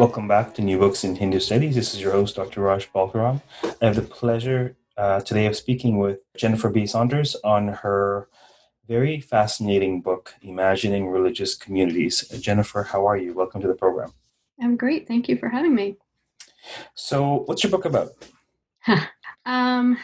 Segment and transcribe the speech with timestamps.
[0.00, 1.74] Welcome back to New Books in Hindu Studies.
[1.74, 2.62] This is your host, Dr.
[2.62, 3.42] Raj Balkaran.
[3.82, 6.86] I have the pleasure uh, today of speaking with Jennifer B.
[6.86, 8.30] Saunders on her
[8.88, 12.24] very fascinating book, Imagining Religious Communities.
[12.32, 13.34] Uh, Jennifer, how are you?
[13.34, 14.14] Welcome to the program.
[14.58, 15.06] I'm great.
[15.06, 15.98] Thank you for having me.
[16.94, 18.08] So, what's your book about?
[19.44, 19.98] um,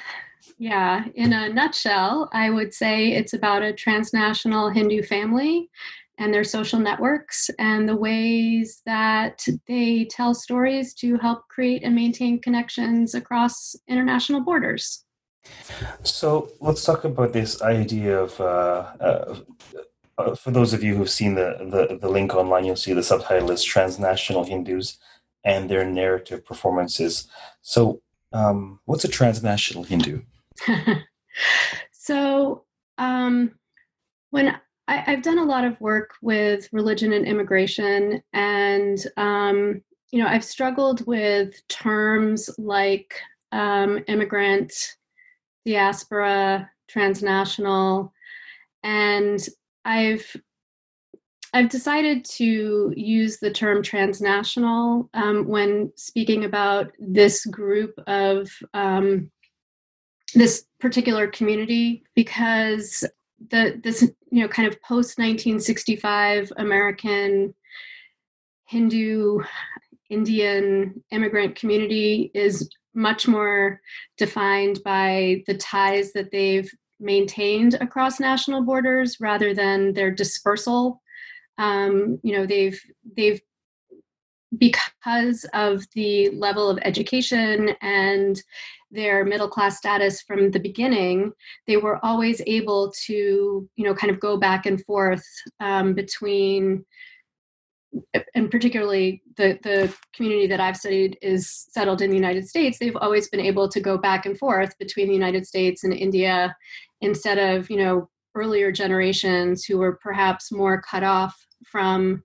[0.58, 5.70] yeah, in a nutshell, I would say it's about a transnational Hindu family
[6.18, 11.94] and their social networks and the ways that they tell stories to help create and
[11.94, 15.04] maintain connections across international borders.
[16.02, 18.40] So let's talk about this idea of.
[18.40, 19.36] Uh, uh,
[20.18, 23.02] uh, for those of you who've seen the, the, the link online, you'll see the
[23.02, 24.98] subtitle is Transnational Hindus
[25.44, 27.28] and Their Narrative Performances.
[27.60, 28.00] So,
[28.32, 30.22] um, what's a transnational Hindu?
[31.92, 32.64] so,
[32.96, 33.52] um,
[34.30, 34.58] when
[34.88, 40.28] I, have done a lot of work with religion and immigration, and um, you know,
[40.28, 43.14] I've struggled with terms like
[43.52, 44.72] um, immigrant,
[45.64, 48.12] diaspora, transnational,
[48.84, 49.46] and
[49.84, 50.36] I've
[51.52, 59.30] I've decided to use the term transnational um, when speaking about this group of um,
[60.34, 63.04] this particular community because
[63.50, 67.54] the this you know kind of post 1965 American
[68.66, 69.40] Hindu
[70.10, 73.80] Indian immigrant community is much more
[74.16, 81.02] defined by the ties that they've maintained across national borders rather than their dispersal.
[81.58, 82.80] Um, you know, they've
[83.16, 83.40] they've
[84.58, 88.40] because of the level of education and
[88.96, 91.32] their middle class status from the beginning,
[91.66, 95.24] they were always able to, you know, kind of go back and forth
[95.60, 96.84] um, between,
[98.34, 102.78] and particularly the the community that I've studied is settled in the United States.
[102.78, 106.56] They've always been able to go back and forth between the United States and India,
[107.00, 112.22] instead of you know earlier generations who were perhaps more cut off from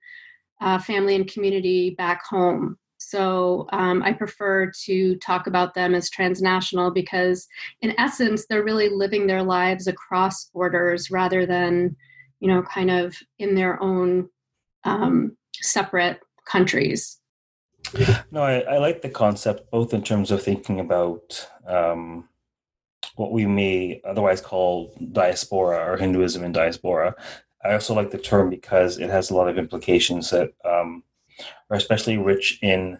[0.61, 2.77] uh, family and community back home.
[3.11, 7.45] So um, I prefer to talk about them as transnational because,
[7.81, 11.97] in essence, they're really living their lives across borders rather than,
[12.39, 14.29] you know, kind of in their own
[14.85, 17.19] um, separate countries.
[18.31, 22.29] No, I, I, like the concept both in terms of thinking about um,
[23.17, 27.13] what we may otherwise call diaspora or Hinduism in diaspora.
[27.65, 31.03] I also like the term because it has a lot of implications that um,
[31.69, 32.99] are especially rich in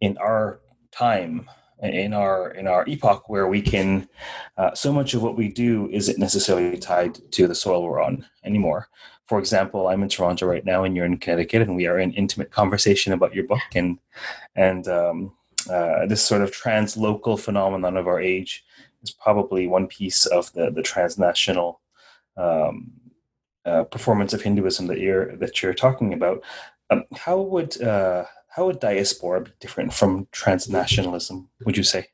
[0.00, 0.60] in our
[0.92, 1.48] time
[1.82, 4.08] in our in our epoch where we can
[4.56, 8.24] uh, so much of what we do isn't necessarily tied to the soil we're on
[8.44, 8.88] anymore.
[9.26, 12.12] For example i'm in toronto right now and you're in connecticut and we are in
[12.12, 13.98] intimate conversation about your book and
[14.54, 15.32] and um,
[15.68, 18.64] uh, this sort of translocal phenomenon of our age
[19.02, 21.80] is probably one piece of the the transnational
[22.36, 22.92] um,
[23.64, 26.42] uh, performance of hinduism that you're that you're talking about
[26.90, 31.46] um, how would uh, how would diaspora be different from transnationalism?
[31.64, 32.08] Would you say?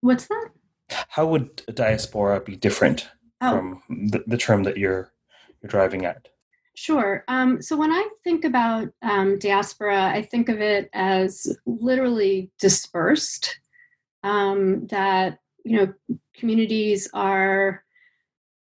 [0.00, 0.50] What's that?
[1.08, 3.08] How would diaspora be different
[3.40, 3.50] oh.
[3.50, 5.12] from the, the term that you're
[5.62, 6.28] you're driving at?
[6.74, 7.24] Sure.
[7.28, 13.58] Um, so when I think about um, diaspora, I think of it as literally dispersed.
[14.22, 17.82] Um, that you know, communities are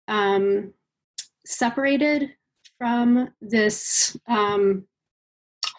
[0.07, 0.73] um,
[1.45, 2.31] separated
[2.79, 4.85] from this um,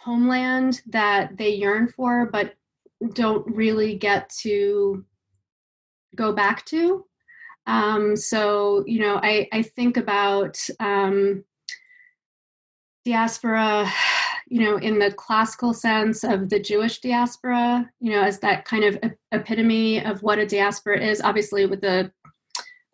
[0.05, 2.55] homeland that they yearn for, but
[3.15, 5.05] don't really get to
[6.15, 7.05] go back to.
[7.67, 11.45] Um, so, you know, I, I think about um,
[13.05, 13.91] diaspora,
[14.49, 18.85] you know, in the classical sense of the Jewish diaspora, you know, as that kind
[18.85, 18.99] of
[19.33, 22.13] epitome of what a diaspora is, obviously with the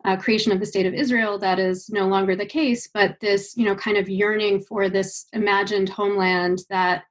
[0.07, 2.87] uh, creation of the state of Israel, that is no longer the case.
[2.87, 7.03] But this, you know, kind of yearning for this imagined homeland that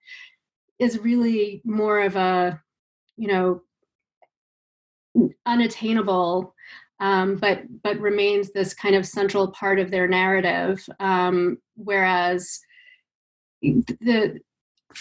[0.78, 2.60] is really more of a,
[3.18, 3.60] you know,
[5.44, 6.54] unattainable,
[7.00, 10.86] um, but but remains this kind of central part of their narrative.
[10.98, 12.60] Um, whereas,
[13.62, 14.40] the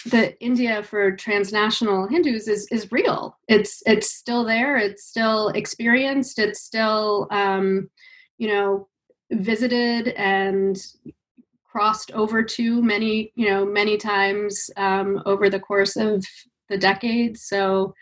[0.04, 3.38] the India for transnational Hindus is is real.
[3.48, 4.76] It's it's still there.
[4.76, 6.38] It's still experienced.
[6.38, 7.90] It's still um,
[8.38, 8.88] you know
[9.32, 10.76] visited and
[11.64, 16.24] crossed over to many you know many times um, over the course of
[16.68, 17.42] the decades.
[17.42, 17.94] So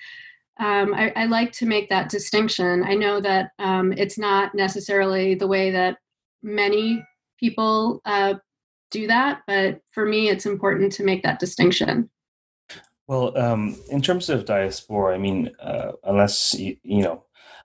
[0.61, 2.85] um, I, I, like to make that distinction.
[2.85, 5.99] I know that um, it's not necessarily the way that
[6.44, 7.05] many
[7.41, 8.35] people uh,
[8.94, 12.08] do that, but for me, it's important to make that distinction.
[13.06, 17.25] Well, um, in terms of diaspora, I mean, uh, unless you, you know,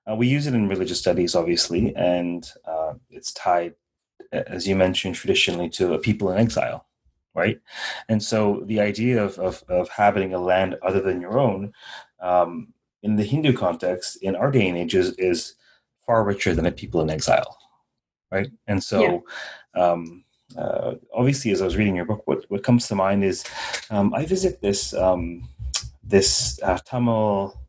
[0.10, 3.76] uh, we use it in religious studies, obviously, and uh, it's tied,
[4.32, 6.88] as you mentioned, traditionally to a people in exile,
[7.36, 7.60] right?
[8.10, 11.72] And so the idea of of, of having a land other than your own,
[12.20, 12.74] um,
[13.04, 15.56] in the Hindu context, in our day and age, is, is
[16.06, 17.56] far richer than a people in exile,
[18.32, 18.50] right?
[18.68, 19.00] And so.
[19.02, 19.20] Yeah.
[19.76, 20.26] Um,
[20.58, 23.44] uh, obviously, as I was reading your book, what, what comes to mind is
[23.90, 25.48] um, I visit this um,
[26.04, 27.60] this uh, Tamil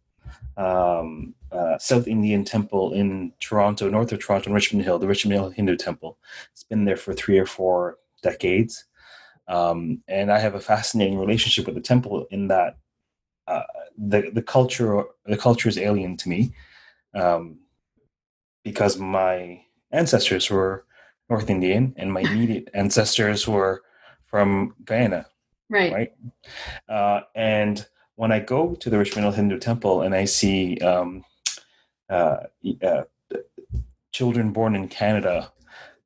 [0.56, 5.50] um, uh, South Indian temple in Toronto, north of Toronto, Richmond Hill, the Richmond Hill
[5.50, 6.18] Hindu Temple.
[6.52, 8.84] It's been there for three or four decades,
[9.48, 12.78] um, and I have a fascinating relationship with the temple in that
[13.46, 13.62] uh,
[13.98, 16.52] the the culture the culture is alien to me
[17.14, 17.58] um,
[18.64, 19.60] because my
[19.92, 20.84] ancestors were
[21.30, 23.82] North Indian, and my immediate ancestors were
[24.26, 25.26] from Guyana.
[25.70, 25.92] Right.
[25.92, 26.12] Right.
[26.88, 27.86] Uh, and
[28.16, 31.24] when I go to the Richmond Hindu Temple and I see um,
[32.10, 32.38] uh,
[32.82, 33.02] uh,
[34.12, 35.52] children born in Canada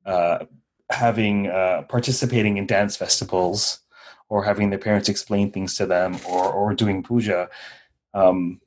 [0.04, 0.44] uh,
[0.90, 3.80] having uh, participating in dance festivals
[4.28, 7.48] or having their parents explain things to them or or doing puja.
[8.12, 8.60] Um,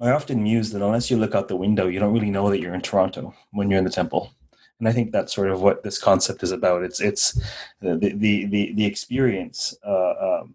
[0.00, 2.58] I often muse that unless you look out the window, you don't really know that
[2.58, 4.32] you're in Toronto when you're in the temple
[4.80, 6.82] and I think that's sort of what this concept is about.
[6.82, 7.38] It's it's
[7.80, 10.54] the the the, the experience uh, um,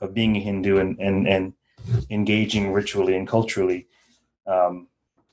[0.00, 1.54] of being a Hindu and and and
[2.10, 3.86] engaging ritually and culturally
[4.46, 4.88] um,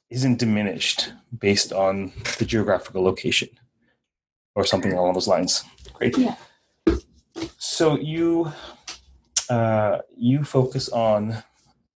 [0.09, 3.49] isn't diminished based on the geographical location
[4.55, 5.63] or something along those lines.
[5.93, 6.17] Great.
[6.17, 6.35] Yeah.
[7.57, 8.51] So you
[9.49, 11.43] uh, you focus on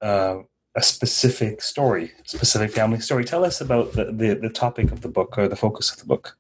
[0.02, 0.38] uh,
[0.76, 3.24] a specific story, specific family story.
[3.24, 6.06] Tell us about the, the, the topic of the book or the focus of the
[6.06, 6.38] book.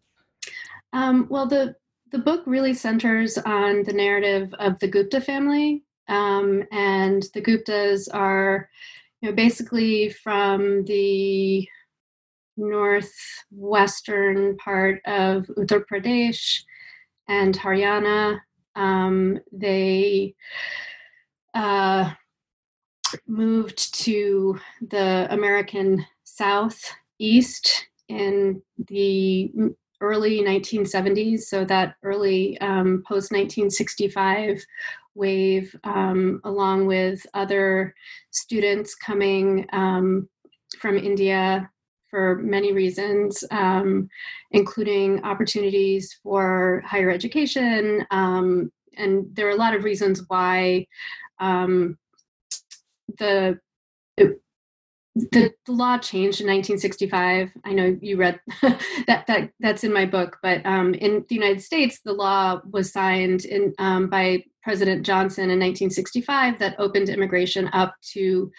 [0.91, 1.75] Um, well, the
[2.11, 8.07] the book really centers on the narrative of the Gupta family, um, and the Guptas
[8.13, 8.69] are,
[9.21, 11.67] you know, basically from the
[12.55, 16.61] northwestern part of Uttar Pradesh
[17.27, 18.39] and Haryana.
[18.75, 20.35] Um, they
[21.55, 22.11] uh,
[23.27, 29.51] moved to the American Southeast in the
[30.01, 34.63] early 1970s, so that early um, post 1965
[35.15, 37.93] wave, um, along with other
[38.31, 40.27] students coming um,
[40.79, 41.69] from India
[42.09, 44.07] for many reasons, um,
[44.51, 48.05] including opportunities for higher education.
[48.11, 50.85] Um, and there are a lot of reasons why
[51.39, 51.97] um,
[53.17, 53.59] the
[54.17, 54.41] it,
[55.15, 57.51] the, law changed in 1965.
[57.63, 61.61] I know you read that that that's in my book, but um, in the United
[61.61, 67.69] States, the law was signed in um, by President Johnson in 1965 that opened immigration
[67.73, 68.51] up to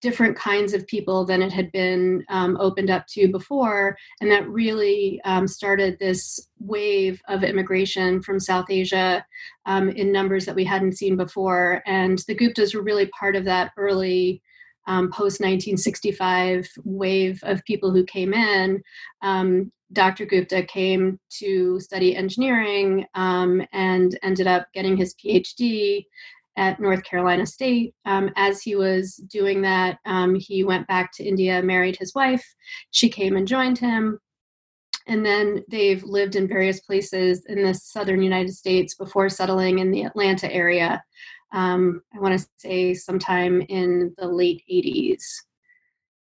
[0.00, 4.48] different kinds of people than it had been um, opened up to before, and that
[4.48, 9.24] really um, started this wave of immigration from South Asia
[9.66, 11.82] um, in numbers that we hadn't seen before.
[11.86, 14.42] And the Guptas were really part of that early
[14.86, 18.82] um, post 1965 wave of people who came in,
[19.22, 20.24] um, Dr.
[20.24, 26.04] Gupta came to study engineering um, and ended up getting his PhD
[26.56, 27.94] at North Carolina State.
[28.04, 32.44] Um, as he was doing that, um, he went back to India, married his wife.
[32.90, 34.18] She came and joined him.
[35.06, 39.90] And then they've lived in various places in the southern United States before settling in
[39.90, 41.02] the Atlanta area
[41.52, 45.22] um, I want to say sometime in the late 80s.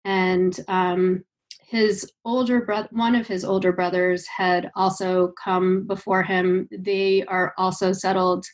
[0.05, 1.25] And um,
[1.61, 6.69] his older brother, one of his older brothers, had also come before him.
[6.71, 8.45] They are also settled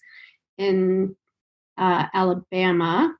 [0.58, 1.16] in
[1.78, 3.14] uh, Alabama.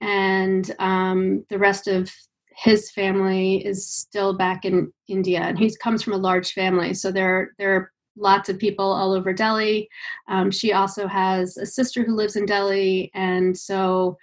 [0.00, 2.10] And um, the rest of
[2.56, 5.40] his family is still back in India.
[5.40, 6.94] And he comes from a large family.
[6.94, 9.88] So there, there are lots of people all over Delhi.
[10.28, 13.10] Um, she also has a sister who lives in Delhi.
[13.14, 14.16] And so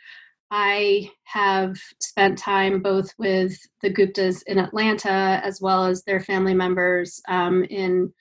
[0.52, 6.54] I have spent time both with the Guptas in Atlanta as well as their family
[6.54, 8.14] members um, in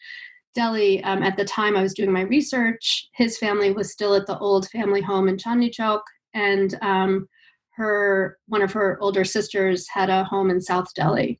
[0.56, 4.26] Delhi, um, at the time I was doing my research, his family was still at
[4.26, 6.00] the old family home in Chandni Chowk,
[6.32, 7.28] and um,
[7.76, 11.38] her one of her older sisters had a home in South Delhi.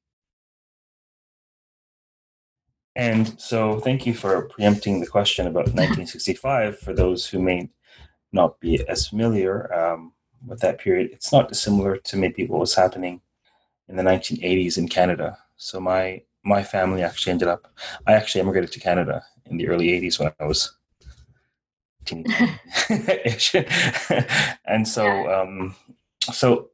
[2.96, 7.68] And so, thank you for preempting the question about 1965 for those who may
[8.32, 10.14] not be as familiar um,
[10.46, 11.10] with that period.
[11.12, 13.20] It's not dissimilar to maybe what was happening
[13.88, 15.36] in the 1980s in Canada.
[15.58, 17.70] So, my my family actually ended up,
[18.06, 20.74] I actually immigrated to Canada in the early 80s when I was
[24.64, 25.74] and so, um,
[26.32, 26.70] so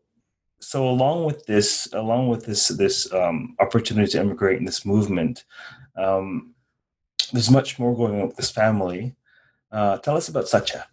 [0.61, 5.45] so along with this along with this this um, opportunity to immigrate in this movement
[5.97, 6.55] um,
[7.33, 9.15] there's much more going on with this family.
[9.71, 10.87] Uh, tell us about Satya.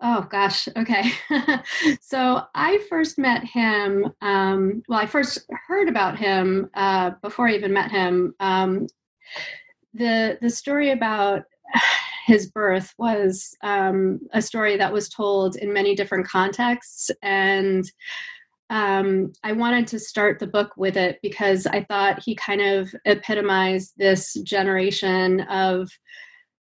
[0.00, 0.68] Oh gosh.
[0.76, 1.10] Okay.
[2.00, 4.12] so I first met him.
[4.20, 8.34] Um, well, I first heard about him uh, before I even met him.
[8.38, 8.88] Um,
[9.94, 11.44] the the story about
[12.26, 17.90] his birth was um, a story that was told in many different contexts, and
[18.70, 22.92] um, I wanted to start the book with it because I thought he kind of
[23.04, 25.88] epitomized this generation of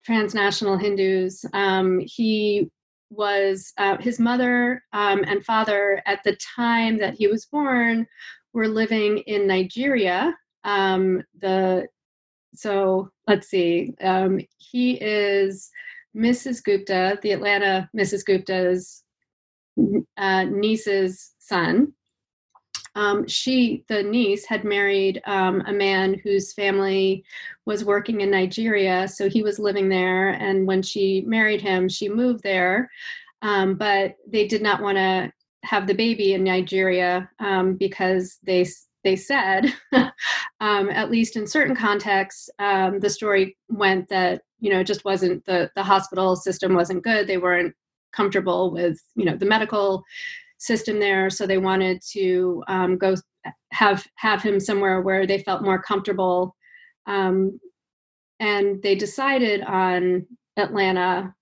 [0.05, 1.45] transnational Hindus.
[1.55, 2.71] Um, he
[3.11, 8.07] was uh, his mother um, and father at the time that he was born
[8.53, 10.35] were living in Nigeria.
[10.65, 11.87] Um, the
[12.55, 15.71] so let's see, um, he is
[16.17, 16.63] Mrs.
[16.63, 18.25] Gupta, the Atlanta Mrs.
[18.25, 19.03] Gupta's
[20.17, 21.93] uh, niece's son.
[22.97, 27.25] Um, she, the niece, had married um, a man whose family
[27.67, 30.31] was working in Nigeria, so he was living there.
[30.31, 32.91] And when she married him, she moved there,
[33.43, 35.33] um, but they did not want to
[35.65, 38.67] have the baby in Nigeria um, because they
[39.03, 39.75] they said,
[40.61, 45.05] um, at least in certain contexts, um, the story went that you know it just
[45.05, 47.27] wasn't the the hospital system wasn't good.
[47.27, 47.75] They weren't
[48.13, 50.05] comfortable with you know the medical
[50.59, 53.15] system there so they wanted to um, go
[53.73, 56.57] have have him somewhere where they felt more comfortable
[57.07, 57.59] um,
[58.41, 61.35] and they decided on atlanta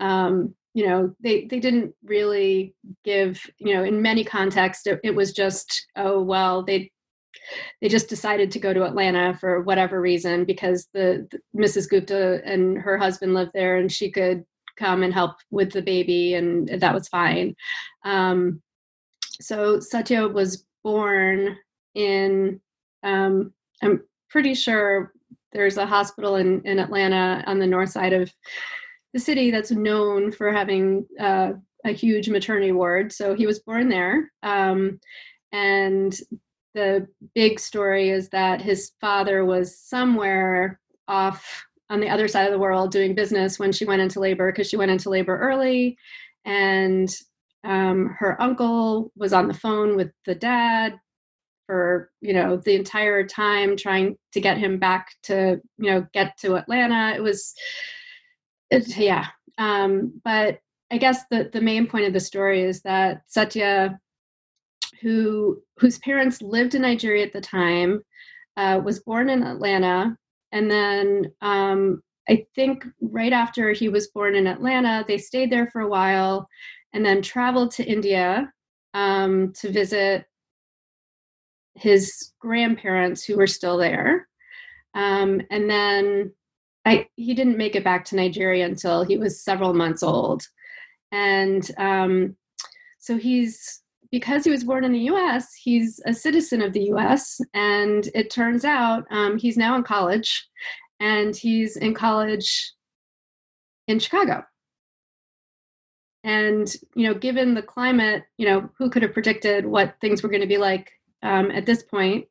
[0.00, 5.14] um, you know they they didn't really give you know in many contexts it, it
[5.14, 6.90] was just oh well they
[7.80, 11.88] they just decided to go to Atlanta for whatever reason because the, the, Mrs.
[11.88, 14.44] Gupta and her husband lived there and she could
[14.76, 17.54] come and help with the baby, and that was fine.
[18.04, 18.62] Um,
[19.40, 21.56] so Satya was born
[21.94, 22.60] in,
[23.02, 25.12] um, I'm pretty sure
[25.52, 28.32] there's a hospital in, in Atlanta on the north side of
[29.12, 31.52] the city that's known for having uh,
[31.84, 33.12] a huge maternity ward.
[33.12, 34.30] So he was born there.
[34.42, 35.00] Um,
[35.52, 36.16] and
[36.74, 42.52] the big story is that his father was somewhere off on the other side of
[42.52, 45.98] the world doing business when she went into labor because she went into labor early.
[46.44, 47.08] And
[47.64, 50.98] um, her uncle was on the phone with the dad
[51.66, 56.38] for you know the entire time trying to get him back to you know get
[56.38, 57.14] to atlanta.
[57.14, 57.54] It was
[58.70, 59.26] it, yeah.
[59.58, 63.98] Um, but i guess the, the main point of the story is that satya
[65.00, 68.02] who whose parents lived in nigeria at the time
[68.56, 70.16] uh, was born in atlanta
[70.52, 75.68] and then um, I think right after he was born in Atlanta, they stayed there
[75.68, 76.48] for a while
[76.92, 78.52] and then traveled to India
[78.94, 80.26] um, to visit
[81.74, 84.28] his grandparents who were still there.
[84.94, 86.32] Um, and then
[86.84, 90.42] I, he didn't make it back to Nigeria until he was several months old.
[91.12, 92.36] And um,
[92.98, 93.79] so he's
[94.10, 97.40] because he was born in the US, he's a citizen of the US.
[97.54, 100.46] And it turns out um, he's now in college,
[100.98, 102.72] and he's in college
[103.88, 104.44] in Chicago.
[106.22, 110.28] And, you know, given the climate, you know, who could have predicted what things were
[110.28, 110.90] going to be like
[111.22, 112.26] um, at this point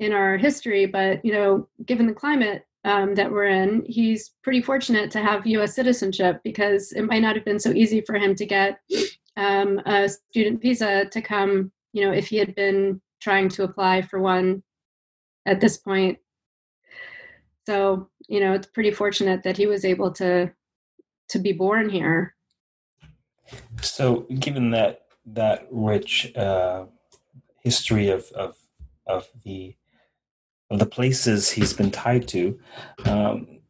[0.00, 0.84] in our history?
[0.84, 5.46] But, you know, given the climate, um, that we're in, he's pretty fortunate to have
[5.46, 5.74] U.S.
[5.74, 8.80] citizenship because it might not have been so easy for him to get
[9.36, 14.02] um, a student visa to come, you know, if he had been trying to apply
[14.02, 14.62] for one
[15.46, 16.18] at this point.
[17.66, 20.52] So, you know, it's pretty fortunate that he was able to
[21.28, 22.34] to be born here.
[23.80, 26.86] So, given that that rich uh,
[27.62, 28.56] history of of
[29.06, 29.76] of the
[30.70, 32.58] of the places he's been tied to,
[33.04, 33.60] um,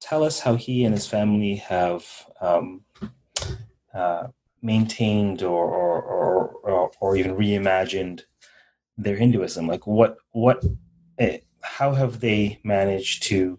[0.00, 2.06] tell us how he and his family have
[2.40, 2.82] um,
[3.94, 4.28] uh,
[4.64, 8.22] maintained or or, or or even reimagined
[8.96, 9.68] their Hinduism?
[9.68, 10.64] Like what what
[11.18, 13.58] eh, how have they managed to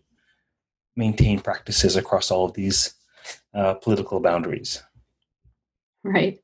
[0.95, 2.95] maintain practices across all of these
[3.53, 4.81] uh, political boundaries?
[6.03, 6.39] Right.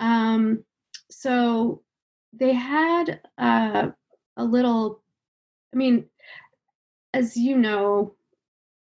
[0.00, 0.64] Um,
[1.10, 1.82] so
[2.32, 3.88] they had uh,
[4.36, 5.02] a little,
[5.72, 6.06] I mean,
[7.12, 8.14] as you know,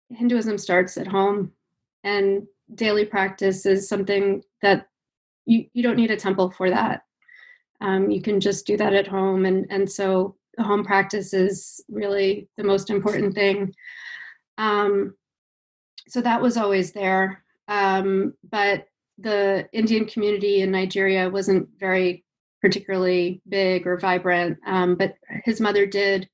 [0.09, 1.53] Hinduism starts at home,
[2.03, 4.87] and daily practice is something that
[5.45, 7.03] you, you don't need a temple for that.
[7.81, 9.45] Um, you can just do that at home.
[9.45, 13.73] And, and so home practice is really the most important thing.
[14.57, 15.15] Um,
[16.07, 17.43] so that was always there.
[17.67, 22.25] Um, but the Indian community in Nigeria wasn't very
[22.61, 26.29] particularly big or vibrant, um, but his mother did.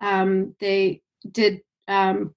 [0.00, 2.34] Um, they did um,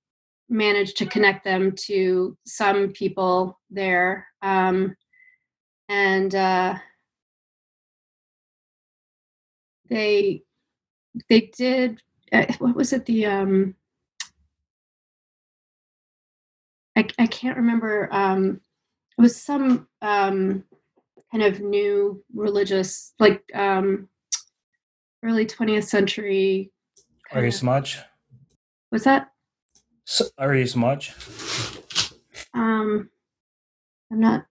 [0.50, 4.28] manage to connect them to some people there.
[4.42, 4.96] Um,
[5.90, 6.76] and uh,
[9.90, 10.44] they
[11.30, 13.76] they did uh, what was it the um
[16.96, 18.62] I, I can't remember um
[19.18, 20.64] it was some um
[21.32, 24.08] kind of new religious like um
[25.24, 26.72] early 20th century
[27.32, 27.98] Arya Samaj?
[28.90, 29.32] What's that?
[30.06, 31.14] So, Arya Samaj
[32.54, 33.10] um
[34.12, 34.46] i'm not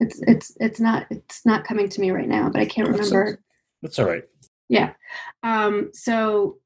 [0.00, 3.38] it's it's it's not it's not coming to me right now but i can't remember
[3.82, 4.24] that's all right
[4.68, 4.92] yeah.
[5.42, 6.58] Um, so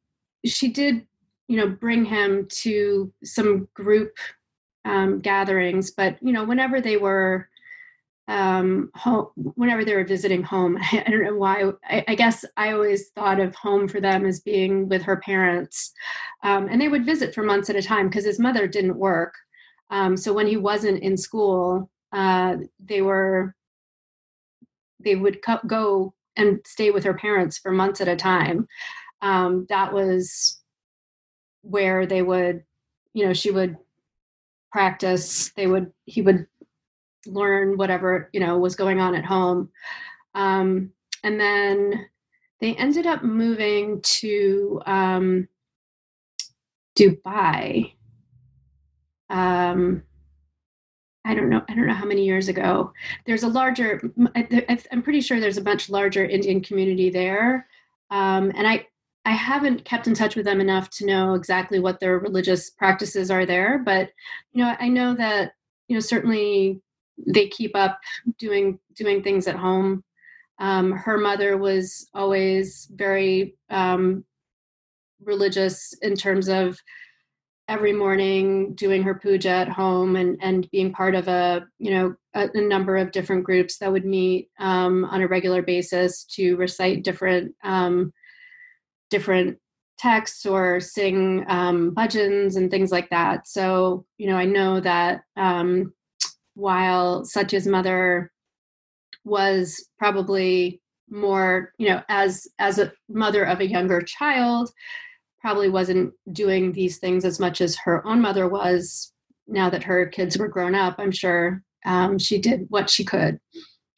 [0.45, 1.07] she did,
[1.49, 4.17] you know, bring him to some group
[4.85, 7.49] um, gatherings, but you know, whenever they were
[8.29, 11.73] um, home, whenever they were visiting home, I, I don't know why.
[11.85, 15.93] I, I, guess I always thought of home for them as being with her parents,
[16.45, 19.35] um, and they would visit for months at a time because his mother didn't work.
[19.91, 23.55] Um, so when he wasn't in school, uh, they were
[25.01, 28.67] they would co- go and stay with her parents for months at a time.
[29.23, 30.61] Um, that was
[31.63, 32.63] where they would,
[33.13, 33.77] you know, she would
[34.73, 35.51] practice.
[35.57, 36.47] They would, he would
[37.27, 39.71] learn whatever, you know, was going on at home.
[40.35, 40.91] Um,
[41.25, 42.07] and then
[42.61, 45.49] they ended up moving to um,
[46.97, 47.93] Dubai.
[49.31, 50.03] Um,
[51.29, 51.63] I don't know.
[51.69, 52.91] I don't know how many years ago.
[53.27, 54.01] There's a larger.
[54.91, 57.69] I'm pretty sure there's a much larger Indian community there,
[58.11, 58.87] um, and I
[59.27, 63.31] I haven't kept in touch with them enough to know exactly what their religious practices
[63.31, 63.79] are there.
[63.79, 64.11] But
[64.53, 65.53] you know, I know that
[65.89, 66.81] you know certainly
[67.27, 68.01] they keep up
[68.39, 70.05] doing doing things at home.
[70.59, 74.25] Um, her mother was always very um,
[75.23, 76.81] religious in terms of
[77.69, 82.15] every morning doing her puja at home and and being part of a you know
[82.35, 86.57] a, a number of different groups that would meet um, on a regular basis to
[86.57, 88.13] recite different um,
[89.11, 89.59] different
[89.99, 93.47] texts or sing um, bhajans and things like that.
[93.47, 95.93] So you know I know that um,
[96.55, 98.33] while Satya's mother
[99.25, 104.71] was probably more you know as as a mother of a younger child
[105.41, 109.13] probably wasn't doing these things as much as her own mother was
[109.47, 113.39] now that her kids were grown up i'm sure um, she did what she could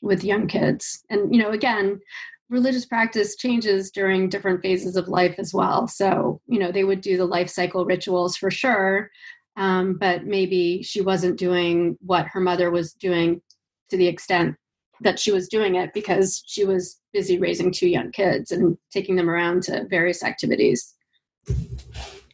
[0.02, 1.04] with young kids.
[1.10, 2.00] And you know again
[2.48, 5.86] religious practice changes during different phases of life as well.
[5.86, 9.10] So you know they would do the life cycle rituals for sure
[9.56, 13.42] um, but maybe she wasn't doing what her mother was doing
[13.90, 14.56] to the extent
[15.02, 19.16] that she was doing it because she was busy raising two young kids and taking
[19.16, 20.94] them around to various activities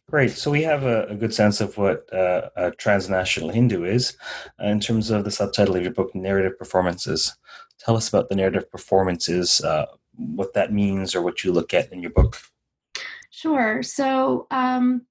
[0.09, 0.31] Great.
[0.31, 4.15] So we have a, a good sense of what uh, a transnational Hindu is
[4.61, 7.35] uh, in terms of the subtitle of your book, Narrative Performances.
[7.79, 11.91] Tell us about the narrative performances, uh, what that means, or what you look at
[11.91, 12.37] in your book.
[13.31, 13.83] Sure.
[13.83, 15.05] So um,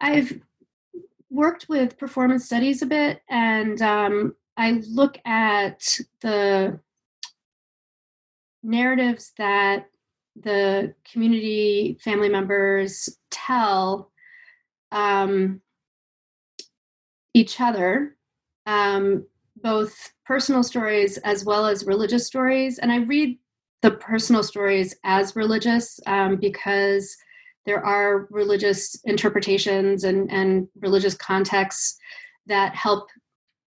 [0.00, 0.40] I've
[1.30, 6.80] worked with performance studies a bit, and um, I look at the
[8.62, 9.90] narratives that
[10.42, 14.10] the community family members tell
[14.92, 15.60] um,
[17.34, 18.16] each other
[18.66, 19.26] um,
[19.62, 22.78] both personal stories as well as religious stories.
[22.78, 23.38] And i read
[23.82, 27.14] the personal stories as religious um, because
[27.66, 31.98] there are religious interpretations and, and religious contexts
[32.46, 33.08] that help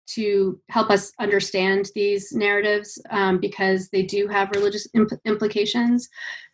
[0.07, 6.09] to help us understand these narratives um, because they do have religious imp- implications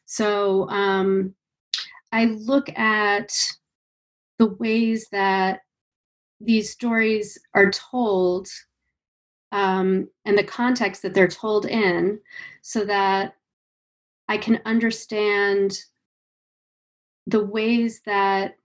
[0.07, 1.35] so um,
[2.13, 3.33] I look at
[4.39, 5.61] the ways that
[6.41, 8.49] these stories are told
[9.53, 12.19] um, and the context that they're told in
[12.63, 13.35] so that
[14.29, 15.79] I can understand
[17.27, 18.57] the ways that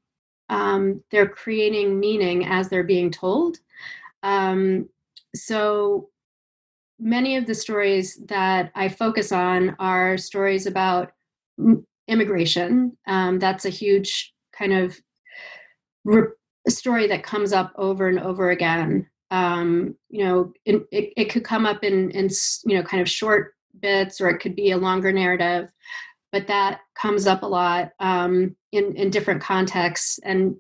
[0.49, 3.60] um, they're creating meaning as they're being told.
[4.23, 4.89] Um,
[5.36, 6.10] so
[6.99, 11.13] many of the stories that I focus on are stories about
[12.08, 12.98] immigration.
[13.08, 15.00] Um, that's a huge kind of
[16.04, 16.28] re-
[16.67, 19.08] story that comes up over and over again.
[19.32, 22.30] Um, you know, it, it, it could come up in, in,
[22.65, 25.69] you know, kind of short bits, or it could be a longer narrative,
[26.32, 30.56] but that comes up a lot um, in, in different contexts and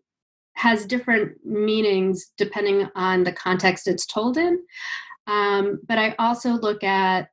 [0.53, 4.59] has different meanings depending on the context it's told in.
[5.25, 7.29] Um, but I also look at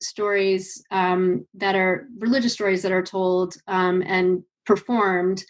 [0.00, 5.44] stories um, that are religious stories that are told um, and performed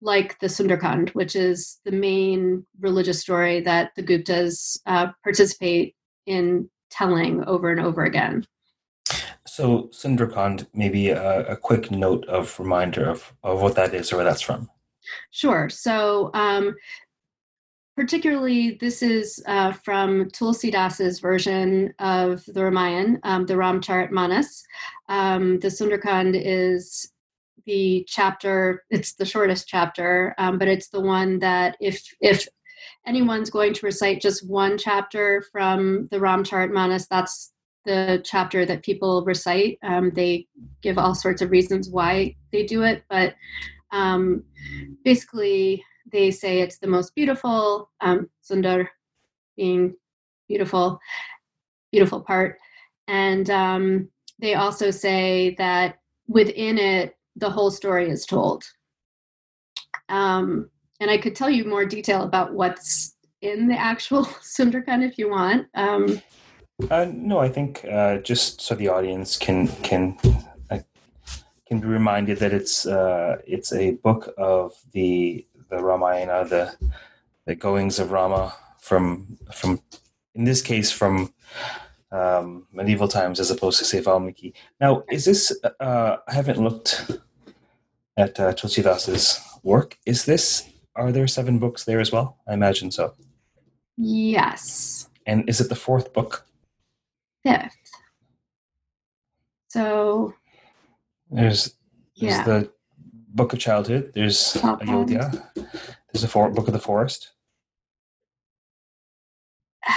[0.00, 5.94] like the Sundarkand, which is the main religious story that the Guptas uh, participate
[6.26, 8.44] in telling over and over again.
[9.46, 14.16] So, Sundarkand, maybe a, a, quick note of reminder of, of what that is or
[14.16, 14.70] where that's from.
[15.30, 15.68] Sure.
[15.68, 16.74] So, um,
[17.96, 24.62] particularly, this is uh, from Tulsidas's version of the Ramayana, um, the Ramcharitmanas.
[25.08, 27.12] Um, the Sundarkand is
[27.66, 32.46] the chapter it's the shortest chapter um, but it's the one that if if
[33.06, 37.52] anyone's going to recite just one chapter from the ramcharitmanas that's
[37.84, 40.46] the chapter that people recite um, they
[40.82, 43.34] give all sorts of reasons why they do it but
[43.92, 44.42] um,
[45.04, 48.86] basically they say it's the most beautiful um, sundar
[49.56, 49.94] being
[50.48, 50.98] beautiful
[51.90, 52.58] beautiful part
[53.08, 55.98] and um, they also say that
[56.28, 58.64] within it the whole story is told.
[60.08, 60.68] Um,
[61.00, 65.30] and I could tell you more detail about what's in the actual Sundarkand if you
[65.30, 65.66] want.
[65.74, 66.20] Um,
[66.90, 70.18] uh, no, I think uh, just so the audience can can
[70.70, 70.80] uh,
[71.66, 76.76] can be reminded that it's uh, it's a book of the the Ramayana, the
[77.46, 79.80] the goings of Rama from from
[80.34, 81.32] in this case from
[82.12, 84.54] um, medieval times as opposed to say Valmiki.
[84.80, 85.52] Now, is this?
[85.80, 87.10] Uh, I haven't looked
[88.16, 89.98] at uh, Tulsidas's work.
[90.06, 90.68] Is this?
[90.94, 92.36] Are there seven books there as well?
[92.46, 93.14] I imagine so.
[93.96, 95.08] Yes.
[95.26, 96.46] And is it the fourth book?
[97.44, 97.72] Fifth.
[99.68, 100.34] So.
[101.30, 101.74] There's
[102.20, 102.44] there's yeah.
[102.44, 102.70] the
[103.34, 104.12] Book of Childhood.
[104.14, 105.30] There's Ayodhya.
[106.12, 107.32] There's a for- Book of the Forest.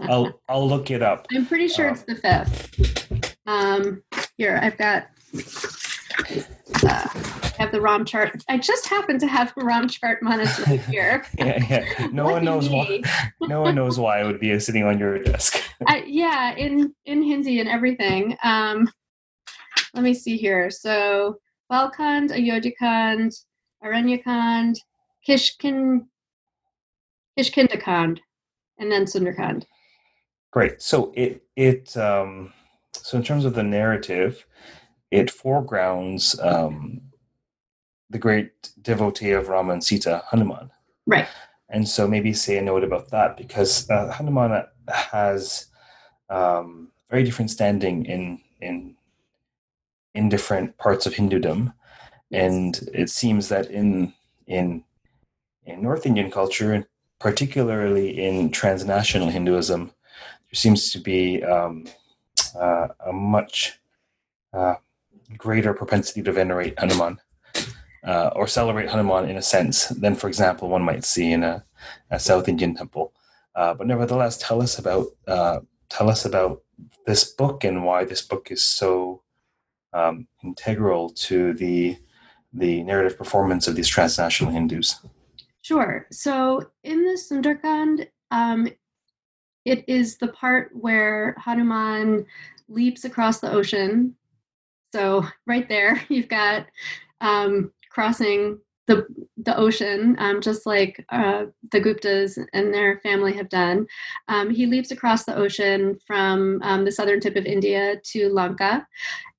[0.00, 1.26] I'll I'll look it up.
[1.32, 3.36] I'm pretty sure it's the fifth.
[3.46, 4.02] Um,
[4.36, 5.06] here I've got.
[6.84, 8.42] Uh, I have the ROM chart.
[8.48, 11.24] I just happen to have the Ramcharitmanas here.
[11.38, 12.06] yeah, yeah.
[12.12, 13.02] No one knows me.
[13.40, 13.46] why.
[13.48, 15.56] No one knows why it would be sitting on your desk.
[15.86, 18.36] I, yeah, in in Hindi and everything.
[18.42, 18.90] Um,
[19.94, 20.70] let me see here.
[20.70, 21.38] So
[21.70, 23.32] Balkand, Ayodhikand,
[23.82, 24.76] Aranyakand,
[25.26, 26.06] Kishkin,
[27.38, 28.18] Kishkindakand
[28.78, 29.64] and then Sundarkand.
[30.50, 30.80] Great.
[30.80, 32.52] So it it um,
[32.92, 34.46] so in terms of the narrative,
[35.10, 37.00] it foregrounds um,
[38.10, 40.70] the great devotee of Rama and Sita, Hanuman.
[41.06, 41.26] Right.
[41.70, 45.66] And so maybe say a note about that because uh, Hanuman has
[46.30, 48.96] um, very different standing in in
[50.14, 51.72] in different parts of Hindudom,
[52.30, 52.42] yes.
[52.42, 54.12] and it seems that in
[54.46, 54.84] in
[55.66, 56.86] in North Indian culture, and
[57.18, 61.86] particularly in transnational Hinduism, there seems to be um,
[62.58, 63.80] uh, a much
[64.52, 64.74] uh,
[65.36, 67.18] greater propensity to venerate Hanuman
[68.04, 71.64] uh, or celebrate Hanuman in a sense than, for example, one might see in a,
[72.10, 73.12] a South Indian temple.
[73.54, 76.62] Uh, but nevertheless, tell us about uh, tell us about
[77.06, 79.22] this book and why this book is so
[79.94, 81.96] um, integral to the
[82.52, 85.00] the narrative performance of these transnational Hindus.
[85.62, 86.06] Sure.
[86.12, 88.68] So in the Sundarkand, um,
[89.64, 92.26] it is the part where Hanuman
[92.68, 94.14] leaps across the ocean.
[94.94, 96.66] So right there, you've got
[97.20, 99.06] um, crossing the
[99.38, 103.86] the ocean, um, just like uh, the Guptas and their family have done.
[104.28, 108.86] Um, he leaps across the ocean from um, the southern tip of India to Lanka,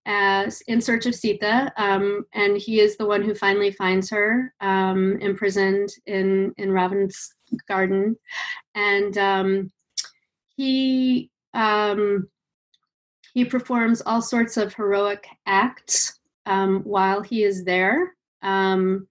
[0.06, 4.54] as in search of Sita, um, and he is the one who finally finds her
[4.62, 7.34] um, imprisoned in in Ravana's
[7.68, 8.16] garden,
[8.76, 9.72] and um,
[10.56, 12.28] he um,
[13.34, 19.08] he performs all sorts of heroic acts um, while he is there, um,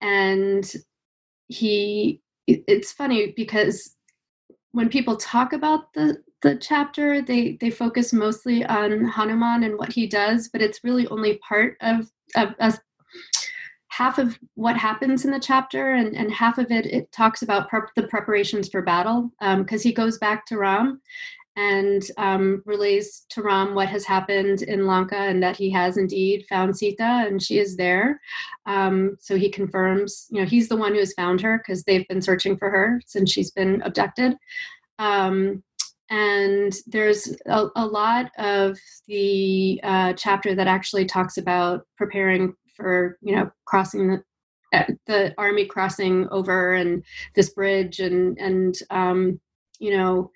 [0.00, 0.72] and
[1.48, 2.20] he.
[2.48, 3.96] It's funny because
[4.72, 9.92] when people talk about the the chapter they they focus mostly on hanuman and what
[9.92, 12.78] he does but it's really only part of, of,
[13.88, 17.68] half of what happens in the chapter and, and half of it it talks about
[17.68, 21.00] prep, the preparations for battle because um, he goes back to ram
[21.56, 26.46] and um, relays to ram what has happened in lanka and that he has indeed
[26.48, 28.20] found sita and she is there.
[28.64, 32.08] Um, so he confirms you know he's the one who has found her because they've
[32.08, 34.36] been searching for her since she's been abducted.
[34.98, 35.62] Um,
[36.12, 43.16] and there's a, a, lot of the uh, chapter that actually talks about preparing for
[43.22, 44.22] you know crossing the
[44.78, 47.02] uh, the army crossing over and
[47.34, 49.40] this bridge and and um,
[49.78, 50.30] you know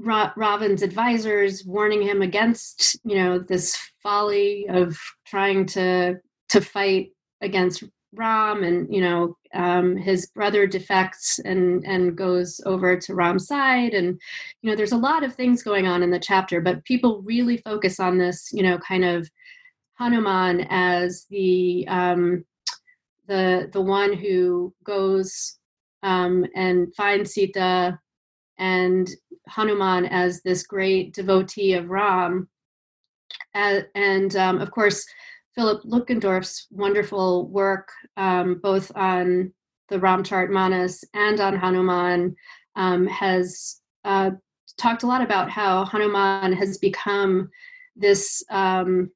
[0.00, 6.16] Ravan's advisors warning him against you know this folly of trying to
[6.48, 7.10] to fight
[7.42, 13.46] against Ram and you know um, his brother defects and and goes over to Ram's
[13.46, 13.94] side.
[13.94, 14.20] And
[14.62, 17.58] you know there's a lot of things going on in the chapter but people really
[17.58, 19.28] focus on this you know kind of
[19.98, 22.44] Hanuman as the um,
[23.26, 25.58] the the one who goes
[26.02, 27.98] um, and finds Sita
[28.58, 29.08] and
[29.48, 32.48] Hanuman as this great devotee of Ram.
[33.54, 35.04] And, and um, of course
[35.58, 39.52] Philip Lutgendorf's wonderful work, um, both on
[39.88, 42.36] the Ramcharitmanas and on Hanuman,
[42.76, 44.30] um, has uh,
[44.76, 47.50] talked a lot about how Hanuman has become
[47.96, 49.10] this um,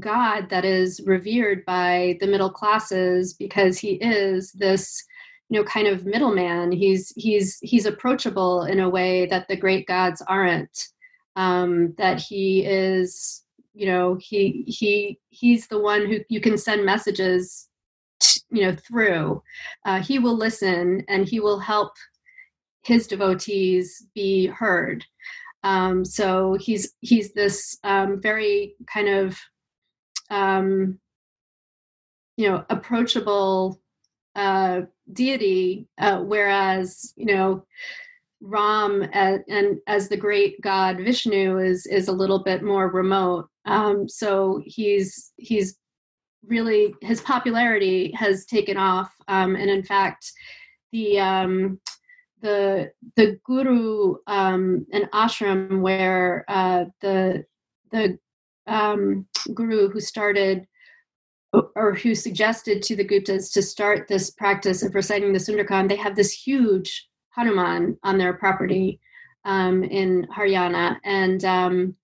[0.00, 5.00] god that is revered by the middle classes because he is this
[5.48, 6.72] you know kind of middleman.
[6.72, 10.88] He's he's he's approachable in a way that the great gods aren't
[11.36, 13.41] um, that he is
[13.74, 17.68] you know he he he's the one who you can send messages
[18.50, 19.42] you know through.
[19.84, 21.92] Uh, he will listen and he will help
[22.82, 25.04] his devotees be heard.
[25.64, 29.38] Um, so he's he's this um, very kind of
[30.30, 30.98] um,
[32.36, 33.80] you know approachable
[34.34, 34.82] uh,
[35.12, 37.64] deity uh, whereas you know
[38.42, 43.48] Ram as, and as the great god Vishnu is is a little bit more remote.
[43.64, 45.78] Um, so he's he's
[46.46, 50.32] really his popularity has taken off, um, and in fact,
[50.90, 51.80] the um,
[52.40, 57.44] the the guru um, an ashram where uh, the
[57.92, 58.18] the
[58.66, 60.66] um, guru who started
[61.76, 65.96] or who suggested to the Guptas to start this practice of reciting the Sundarkand, they
[65.96, 69.00] have this huge Hanuman on their property
[69.44, 71.96] um, in Haryana, and um,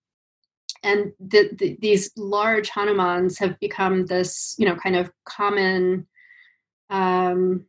[0.83, 6.07] and the, the, these large Hanumans have become this, you know, kind of common,
[6.89, 7.65] um,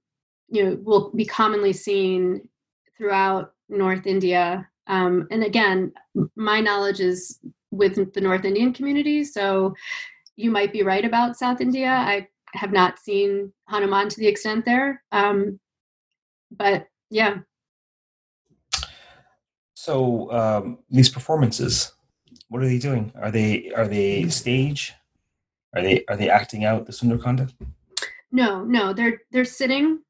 [0.47, 2.47] you know, will be commonly seen
[2.97, 4.67] throughout North India.
[4.87, 5.91] Um, and again,
[6.35, 7.39] my knowledge is
[7.71, 9.73] with the North Indian community, so
[10.35, 11.89] you might be right about South India.
[11.89, 15.59] I have not seen Hanuman to the extent there, um,
[16.51, 17.39] but yeah.
[19.81, 21.93] So um, these performances,
[22.49, 23.13] what are they doing?
[23.15, 24.93] Are they are they stage?
[25.73, 27.49] Are they are they acting out the Sundarkanda?
[28.29, 30.01] No, no, they're they're sitting,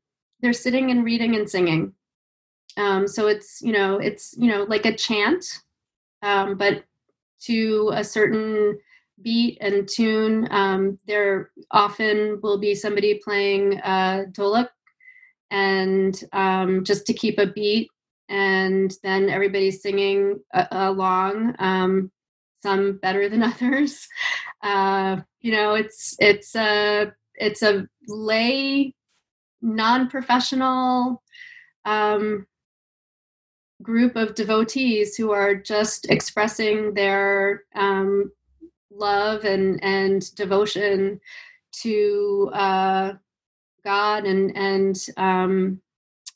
[0.42, 1.94] they're sitting and reading and singing.
[2.78, 5.46] Um, so it's you know it's you know like a chant,
[6.24, 6.84] um, but
[7.42, 8.76] to a certain
[9.22, 10.48] beat and tune.
[10.50, 14.70] Um, there often will be somebody playing uh, dholak,
[15.52, 17.92] and um, just to keep a beat
[18.30, 22.12] and then everybody's singing uh, along um,
[22.62, 24.08] some better than others.
[24.62, 28.94] Uh, you know it's it's a it's a lay
[29.62, 31.22] non-professional
[31.86, 32.46] um,
[33.82, 38.32] group of devotees who are just expressing their um,
[38.92, 41.20] love and and devotion
[41.72, 43.14] to uh,
[43.84, 45.82] God and and um,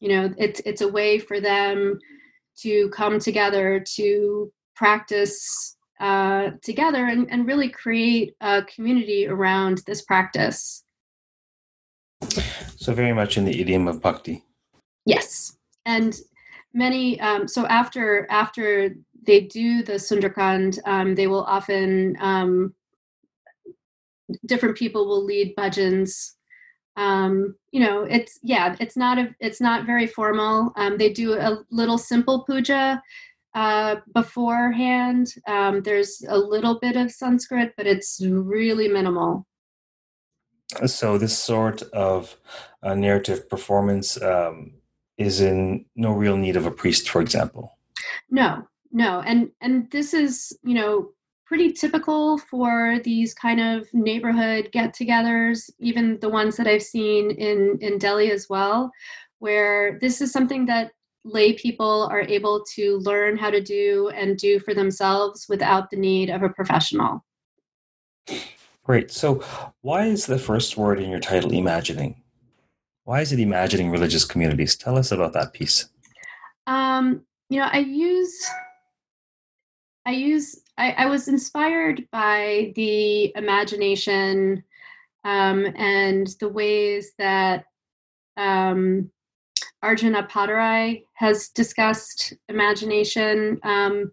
[0.03, 1.97] you know it's it's a way for them
[2.57, 10.01] to come together to practice uh, together and, and really create a community around this
[10.01, 10.83] practice.
[12.75, 14.43] So very much in the idiom of bhakti.
[15.05, 15.57] Yes.
[15.85, 16.13] And
[16.73, 22.73] many um, so after after they do the sundarkand um, they will often um,
[24.45, 26.33] different people will lead bhajans
[26.95, 30.73] um, you know it's yeah it's not a it's not very formal.
[30.75, 33.01] Um, they do a little simple puja
[33.55, 35.33] uh, beforehand.
[35.47, 39.47] Um, there's a little bit of sanskrit but it's really minimal.
[40.85, 42.35] So this sort of
[42.81, 44.73] uh, narrative performance um,
[45.17, 47.77] is in no real need of a priest for example?
[48.29, 51.09] No no and and this is you know
[51.45, 57.77] pretty typical for these kind of neighborhood get-togethers, even the ones that I've seen in
[57.81, 58.91] in Delhi as well,
[59.39, 60.91] where this is something that
[61.25, 65.97] lay people are able to learn how to do and do for themselves without the
[65.97, 67.23] need of a professional.
[68.83, 69.11] Great.
[69.11, 69.43] So,
[69.81, 72.21] why is the first word in your title imagining?
[73.05, 74.75] Why is it imagining religious communities?
[74.75, 75.89] Tell us about that piece.
[76.67, 78.45] Um, you know, I use,
[80.05, 84.63] I use, I, I was inspired by the imagination
[85.23, 87.65] um, and the ways that
[88.37, 89.11] um,
[89.81, 94.11] Arjun Appadurai has discussed imagination um,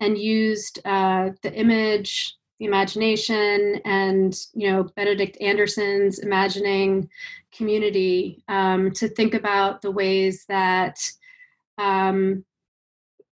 [0.00, 7.08] and used uh, the image the imagination and you know benedict anderson's imagining
[7.52, 10.96] community um, to think about the ways that
[11.78, 12.44] um,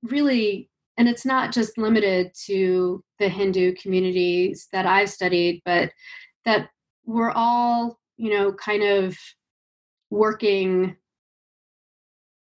[0.02, 5.92] really and it's not just limited to the hindu communities that i've studied but
[6.46, 6.70] that
[7.06, 9.18] we're all you know kind of
[10.10, 10.96] working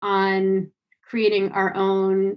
[0.03, 0.71] on
[1.03, 2.37] creating our own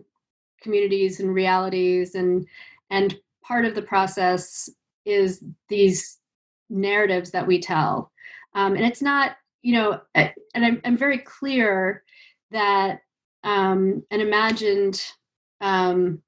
[0.61, 2.47] communities and realities and
[2.89, 4.69] and part of the process
[5.05, 6.19] is these
[6.69, 8.11] narratives that we tell.
[8.55, 12.03] Um, and it's not, you know, and I'm, I'm very clear
[12.51, 13.01] that
[13.43, 15.01] um, an imagined
[15.61, 16.21] um,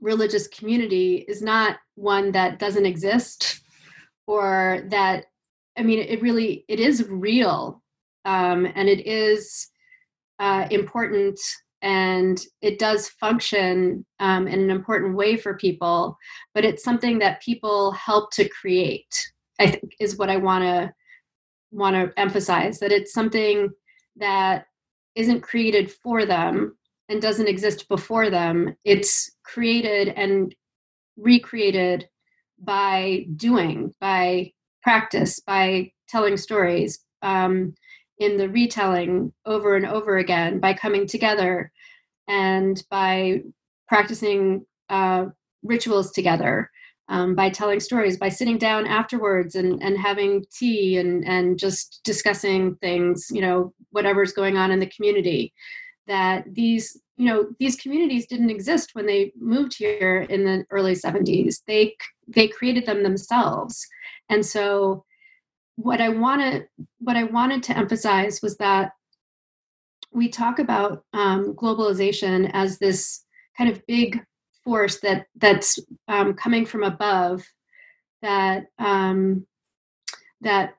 [0.00, 3.60] religious community is not one that doesn't exist
[4.26, 5.26] or that,
[5.78, 7.82] I mean, it really, it is real
[8.24, 9.68] um, and it is
[10.38, 11.38] uh, important
[11.82, 16.16] and it does function um, in an important way for people
[16.54, 19.14] but it's something that people help to create
[19.60, 20.92] i think is what i want to
[21.70, 23.68] want to emphasize that it's something
[24.16, 24.66] that
[25.14, 26.76] isn't created for them
[27.08, 30.54] and doesn't exist before them it's created and
[31.16, 32.08] recreated
[32.58, 34.50] by doing by
[34.82, 37.74] practice by telling stories um,
[38.18, 41.70] in the retelling over and over again by coming together
[42.28, 43.40] and by
[43.88, 45.26] practicing uh,
[45.62, 46.70] rituals together
[47.08, 52.00] um, by telling stories by sitting down afterwards and, and having tea and, and just
[52.04, 55.52] discussing things you know whatever's going on in the community
[56.06, 60.94] that these you know these communities didn't exist when they moved here in the early
[60.94, 61.94] 70s they
[62.28, 63.86] they created them themselves.
[64.28, 65.04] And so
[65.76, 68.92] what I wanted what I wanted to emphasize was that
[70.12, 73.22] we talk about um, globalization as this
[73.56, 74.22] kind of big
[74.64, 77.44] force that that's um, coming from above
[78.22, 79.46] that um,
[80.40, 80.74] that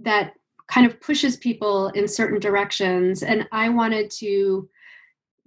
[0.00, 0.32] that
[0.70, 3.22] kind of pushes people in certain directions.
[3.22, 4.68] And i wanted to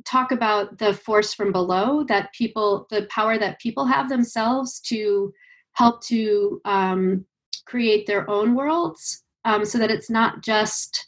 [0.05, 5.33] talk about the force from below that people the power that people have themselves to
[5.73, 7.25] help to um,
[7.65, 11.07] create their own worlds um, so that it's not just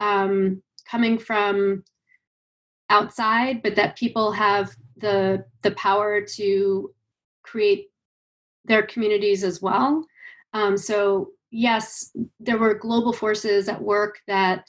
[0.00, 1.84] um, coming from
[2.88, 6.94] outside but that people have the the power to
[7.42, 7.90] create
[8.64, 10.04] their communities as well.
[10.52, 14.64] Um, so yes there were global forces at work that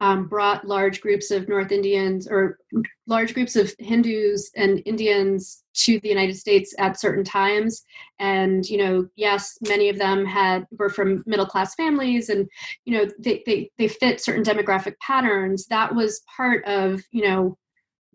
[0.00, 2.58] um, brought large groups of North Indians or
[3.06, 7.82] large groups of Hindus and Indians to the United States at certain times.
[8.18, 12.46] And you know, yes, many of them had were from middle class families, and
[12.84, 15.66] you know, they they they fit certain demographic patterns.
[15.66, 17.56] That was part of you know,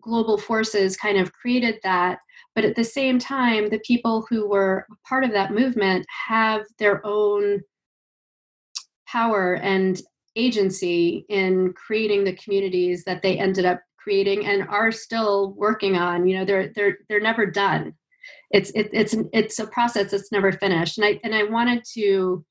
[0.00, 2.20] global forces kind of created that.
[2.54, 7.04] But at the same time, the people who were part of that movement have their
[7.04, 7.62] own
[9.12, 10.00] power and
[10.36, 16.26] agency in creating the communities that they ended up creating and are still working on
[16.26, 17.94] you know they're they're they're never done.
[18.50, 20.98] It's it, it's it's a process that's never finished.
[20.98, 22.44] And i and i wanted to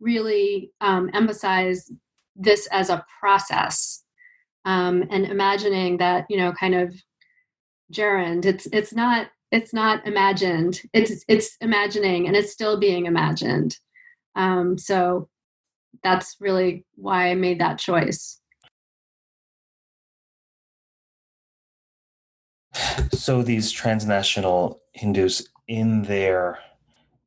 [0.00, 1.90] really um, emphasize
[2.34, 4.04] this as a process
[4.64, 6.94] um, and imagining that you know kind of
[7.92, 8.46] gerund.
[8.46, 10.80] It's it's not it's not imagined.
[10.92, 13.76] It's it's imagining and it's still being imagined.
[14.34, 15.28] Um, so
[16.02, 18.40] that's really why I made that choice.
[23.12, 26.58] So these transnational Hindus, in their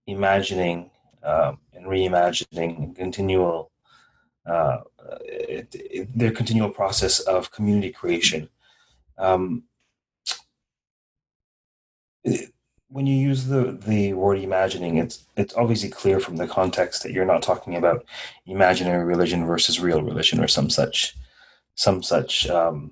[0.07, 0.91] imagining
[1.23, 3.71] um, and reimagining continual,
[4.45, 4.77] uh,
[5.25, 8.49] it, it, their continual process of community creation,
[9.17, 9.63] um,
[12.23, 12.53] it,
[12.89, 17.11] when you use the the word imagining, it's it's obviously clear from the context that
[17.11, 18.05] you're not talking about
[18.45, 21.15] imaginary religion versus real religion or some such
[21.75, 22.91] some such um,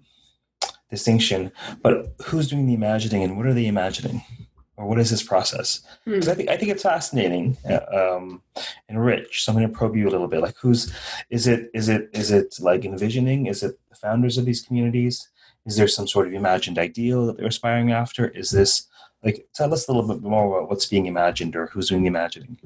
[0.89, 1.52] distinction.
[1.82, 4.24] But who's doing the imagining, and what are they imagining?
[4.78, 5.82] or what is this process?
[6.06, 6.20] Hmm.
[6.28, 8.41] I think I think it's fascinating uh, um,
[8.88, 9.43] and rich.
[9.43, 10.41] So I'm going to probe you a little bit.
[10.41, 10.93] Like, who's
[11.30, 11.70] is it?
[11.74, 13.48] Is it is it like envisioning?
[13.48, 15.28] Is it the founders of these communities?
[15.66, 18.28] Is there some sort of imagined ideal that they're aspiring after?
[18.30, 18.88] Is this
[19.24, 22.07] like tell us a little bit more about what's being imagined or who's doing the
[22.07, 22.57] imagining?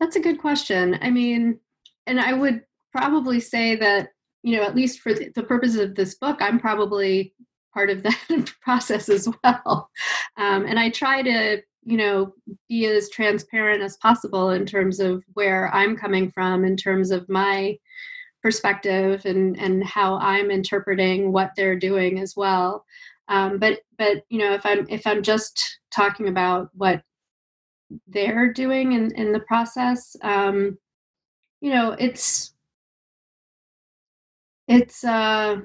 [0.00, 0.98] That's a good question.
[1.00, 1.58] I mean,
[2.06, 2.62] and I would
[2.92, 4.10] probably say that,
[4.42, 7.34] you know, at least for the, purposes of this book, I'm probably
[7.74, 9.90] part of that process as well.
[10.36, 12.32] Um, and I try to, you know,
[12.68, 17.28] be as transparent as possible in terms of where I'm coming from, in terms of
[17.28, 17.78] my
[18.42, 22.84] perspective and and how I'm interpreting what they're doing as well.
[23.28, 27.02] Um, but but you know, if I'm if I'm just talking about what
[28.06, 30.76] they're doing in, in the process um
[31.60, 32.54] you know it's
[34.66, 35.56] it's uh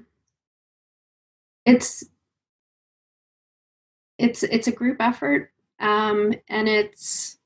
[1.66, 2.04] it's
[4.18, 7.38] it's it's a group effort um and it's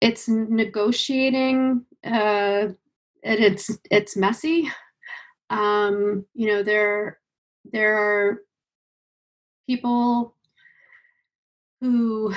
[0.00, 2.68] it's negotiating uh
[3.24, 4.70] and it's it's messy.
[5.50, 7.18] Um you know there
[7.72, 8.42] there are
[9.66, 10.34] people
[11.80, 12.32] who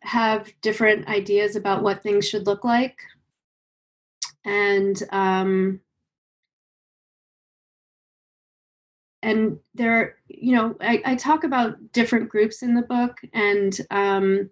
[0.00, 2.98] have different ideas about what things should look like.
[4.44, 5.80] And um
[9.22, 14.50] and there you know I, I talk about different groups in the book and um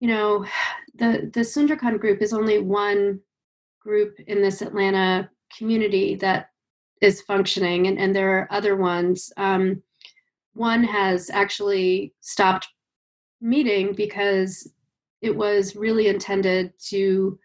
[0.00, 0.46] you know
[0.94, 3.20] the the sundarkand group is only one
[3.82, 6.50] group in this atlanta community that
[7.04, 9.32] is functioning and, and there are other ones.
[9.36, 9.82] Um,
[10.54, 12.68] one has actually stopped
[13.40, 14.72] meeting because
[15.20, 17.38] it was really intended to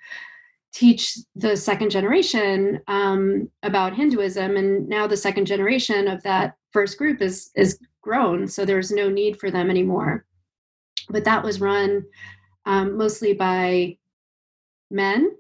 [0.73, 6.97] teach the second generation um, about Hinduism, and now the second generation of that first
[6.97, 10.25] group is is grown, so there's no need for them anymore.
[11.09, 12.03] But that was run
[12.65, 13.97] um, mostly by
[14.91, 15.31] men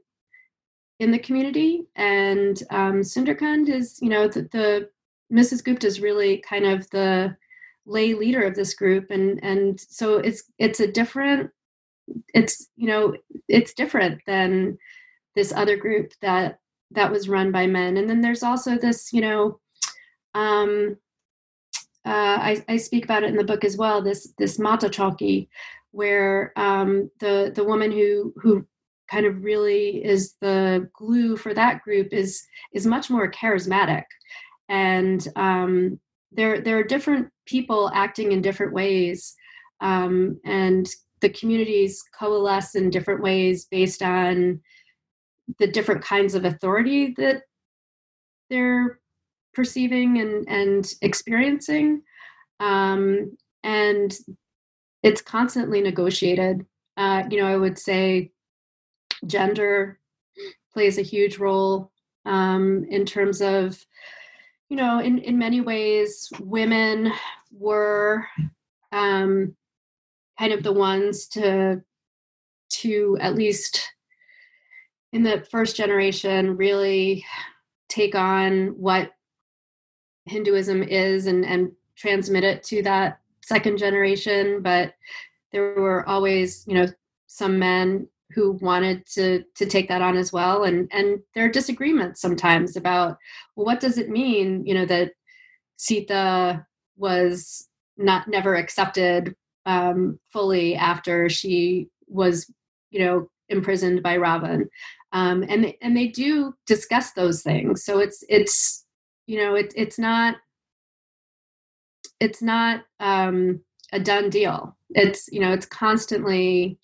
[0.99, 4.89] in the community, and um, Sundarkand is, you know, the, the
[5.31, 5.63] Mrs.
[5.63, 7.35] Gupta is really kind of the
[7.89, 11.49] lay leader of this group and and so it's it's a different
[12.33, 13.15] it's you know
[13.47, 14.77] it's different than
[15.35, 16.59] this other group that
[16.91, 17.97] that was run by men.
[17.97, 19.59] And then there's also this you know
[20.33, 20.97] um
[22.05, 25.47] uh, I, I speak about it in the book as well this this mata chowki
[25.91, 28.65] where um the the woman who who
[29.09, 34.05] kind of really is the glue for that group is is much more charismatic.
[34.69, 35.99] And um
[36.31, 39.35] there there are different people acting in different ways
[39.81, 40.87] um, and
[41.21, 44.59] the communities coalesce in different ways based on
[45.57, 47.41] the different kinds of authority that
[48.49, 48.99] they're
[49.53, 52.01] perceiving and, and experiencing
[52.59, 54.15] um, and
[55.01, 56.65] it's constantly negotiated.
[56.97, 58.29] Uh, you know i would say
[59.25, 59.99] gender
[60.73, 61.91] plays a huge role
[62.25, 63.77] um, in terms of
[64.69, 67.11] you know, in, in many ways, women
[67.51, 68.25] were
[68.91, 69.55] um,
[70.37, 71.81] kind of the ones to
[72.71, 73.91] to at least
[75.11, 77.25] in the first generation really
[77.87, 79.11] take on what
[80.25, 84.61] Hinduism is and and transmit it to that second generation.
[84.61, 84.93] But
[85.51, 86.87] there were always, you know,
[87.25, 90.63] some men who wanted to to take that on as well.
[90.63, 93.17] And and there are disagreements sometimes about
[93.55, 95.11] well what does it mean you know that
[95.77, 96.65] sita
[96.97, 97.67] was
[97.97, 102.51] not never accepted um, fully after she was
[102.91, 104.67] you know imprisoned by ravan
[105.11, 107.83] um, and and they do discuss those things.
[107.83, 108.85] So it's it's
[109.27, 110.35] you know it, it's not
[112.19, 113.61] it's not um,
[113.91, 114.75] a done deal.
[114.91, 116.77] It's you know it's constantly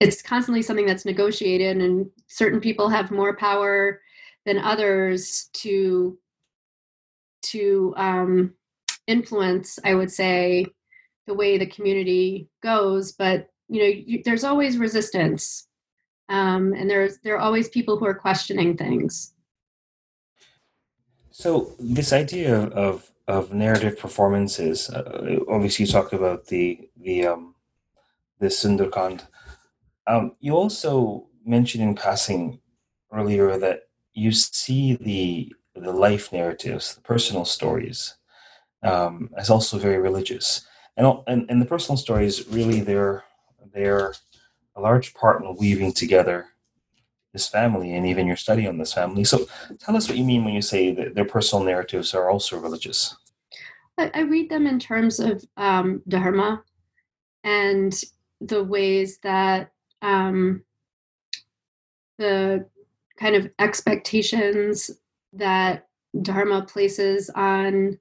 [0.00, 4.00] it's constantly something that's negotiated and certain people have more power
[4.46, 6.18] than others to
[7.42, 8.54] to um,
[9.06, 10.66] influence i would say
[11.26, 15.68] the way the community goes but you know you, there's always resistance
[16.28, 19.34] um, and there's there are always people who are questioning things
[21.40, 22.54] So this idea
[22.86, 27.54] of of narrative performances, uh, obviously, you talked about the the um,
[28.40, 29.22] the Sundarkand.
[30.10, 32.58] Um, you also mentioned in passing
[33.12, 33.82] earlier that
[34.12, 38.16] you see the the life narratives, the personal stories,
[38.82, 43.22] um, as also very religious, and, and and the personal stories really they're
[43.72, 44.14] they're
[44.74, 46.46] a large part in weaving together
[47.32, 49.22] this family and even your study on this family.
[49.22, 49.46] So
[49.78, 53.14] tell us what you mean when you say that their personal narratives are also religious.
[53.96, 56.64] I, I read them in terms of um, dharma,
[57.44, 57.94] and
[58.40, 59.70] the ways that
[60.02, 60.62] um,
[62.18, 62.66] the
[63.18, 64.90] kind of expectations
[65.32, 65.86] that
[66.22, 67.98] Dharma places on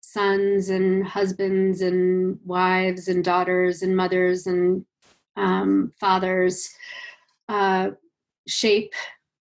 [0.00, 4.84] sons and husbands and wives and daughters and mothers and
[5.36, 6.70] um, fathers
[7.48, 7.90] uh,
[8.46, 8.92] shape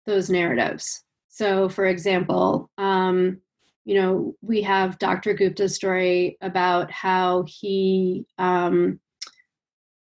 [0.06, 1.04] those narratives.
[1.30, 3.42] So, for example, um,
[3.86, 5.34] you know, we have Dr.
[5.34, 9.00] Gupta's story about how he um,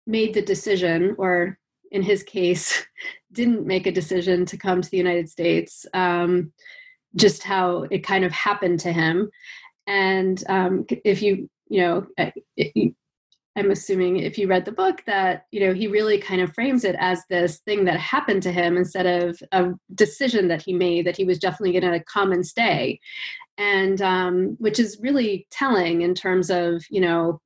[0.06, 1.58] made the decision, or
[1.94, 2.84] in his case,
[3.32, 6.52] didn't make a decision to come to the United States, um,
[7.16, 9.30] just how it kind of happened to him.
[9.86, 12.06] And um, if you, you know,
[13.56, 16.84] I'm assuming if you read the book that you know he really kind of frames
[16.84, 21.06] it as this thing that happened to him instead of a decision that he made
[21.06, 22.98] that he was definitely going to come and stay,
[23.56, 27.40] and um, which is really telling in terms of you know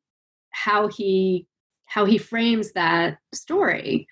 [0.50, 1.46] how he
[1.88, 4.06] how he frames that story.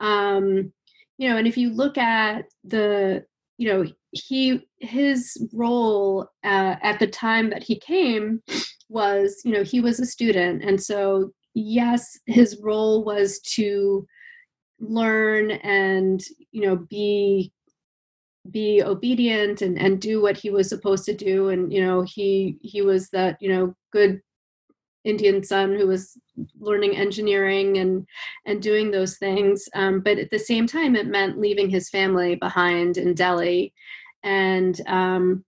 [0.00, 0.72] Um,
[1.18, 3.24] you know, and if you look at the
[3.56, 8.42] you know he his role uh, at the time that he came
[8.88, 14.06] was you know he was a student and so yes his role was to
[14.80, 16.22] learn and
[16.52, 17.52] you know be
[18.50, 22.58] be obedient and and do what he was supposed to do and you know he
[22.60, 24.20] he was that you know good
[25.04, 26.18] indian son who was
[26.58, 28.06] learning engineering and
[28.46, 29.68] and doing those things.
[29.74, 33.72] Um, but at the same time it meant leaving his family behind in delhi.
[34.22, 35.44] And um,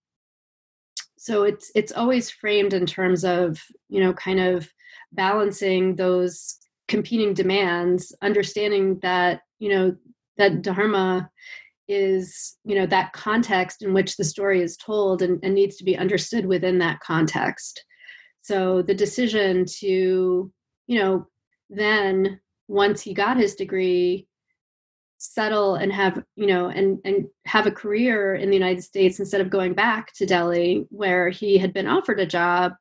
[1.16, 4.70] so it's it's always framed in terms of you know kind of
[5.12, 6.56] balancing those
[6.88, 9.96] competing demands understanding that you know
[10.36, 11.28] that dharma
[11.88, 15.84] is you know that context in which the story is told and, and needs to
[15.84, 17.84] be understood within that context
[18.46, 20.52] so the decision to
[20.86, 21.26] you know
[21.68, 24.28] then once he got his degree
[25.18, 29.40] settle and have you know and and have a career in the united states instead
[29.40, 32.72] of going back to delhi where he had been offered a job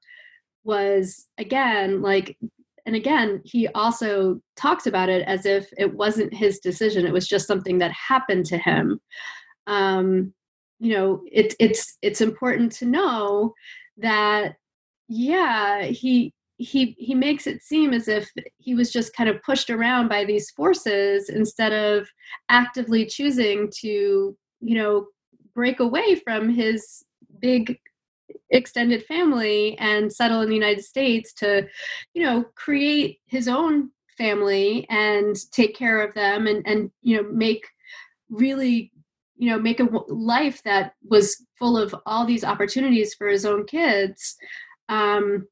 [0.64, 2.38] was again like
[2.86, 7.28] and again he also talks about it as if it wasn't his decision it was
[7.28, 9.00] just something that happened to him.
[9.68, 10.34] Um
[10.80, 13.54] you know it, it's it's important to know
[13.98, 14.56] that
[15.08, 19.70] yeah he he he makes it seem as if he was just kind of pushed
[19.70, 22.08] around by these forces instead of
[22.50, 25.06] actively choosing to you know
[25.54, 27.04] break away from his
[27.40, 27.78] big
[28.52, 31.68] extended family and settle in the United States to
[32.14, 37.30] you know create his own family and take care of them and and you know
[37.32, 37.68] make
[38.30, 38.92] really
[39.36, 43.66] you know make a life that was full of all these opportunities for his own
[43.66, 44.38] kids
[44.90, 45.48] um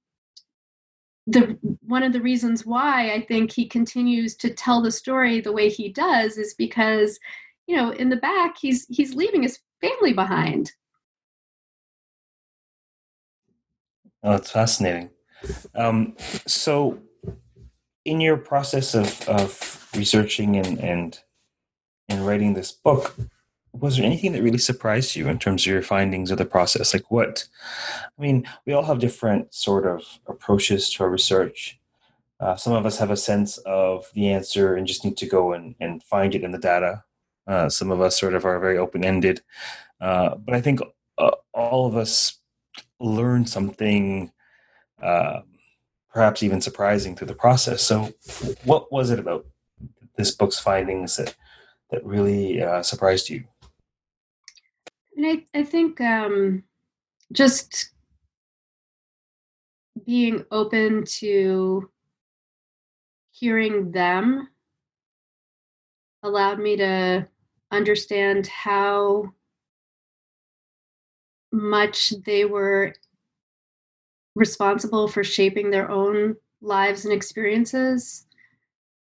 [1.26, 5.54] the one of the reasons why I think he continues to tell the story the
[5.54, 7.20] way he does is because
[7.66, 10.72] you know in the back he's he's leaving his family behind.
[14.24, 15.10] Oh, that's fascinating.
[15.76, 16.16] Um,
[16.48, 17.00] so,
[18.06, 21.20] in your process of, of researching and, and
[22.10, 23.16] and writing this book,
[23.74, 26.94] was there anything that really surprised you in terms of your findings of the process?
[26.94, 27.48] Like what
[28.18, 31.80] i mean we all have different sort of approaches to our research.
[32.40, 35.54] Uh, some of us have a sense of the answer and just need to go
[35.54, 37.04] and, and find it in the data.
[37.48, 39.42] Uh, some of us sort of are very open-ended.
[40.02, 40.80] Uh, but i think
[41.18, 42.40] uh, all of us
[43.00, 44.32] learn something
[45.02, 45.42] uh,
[46.14, 47.82] perhaps even surprising through the process.
[47.82, 48.14] So
[48.64, 49.46] what was it about
[50.16, 51.36] this book's findings that
[51.90, 53.44] that really uh, surprised you
[55.16, 56.64] and I, I think um,
[57.32, 57.92] just
[60.06, 61.90] being open to
[63.32, 64.48] hearing them
[66.24, 67.28] allowed me to
[67.72, 69.34] understand how
[71.52, 72.94] much they were
[74.36, 78.26] responsible for shaping their own lives and experiences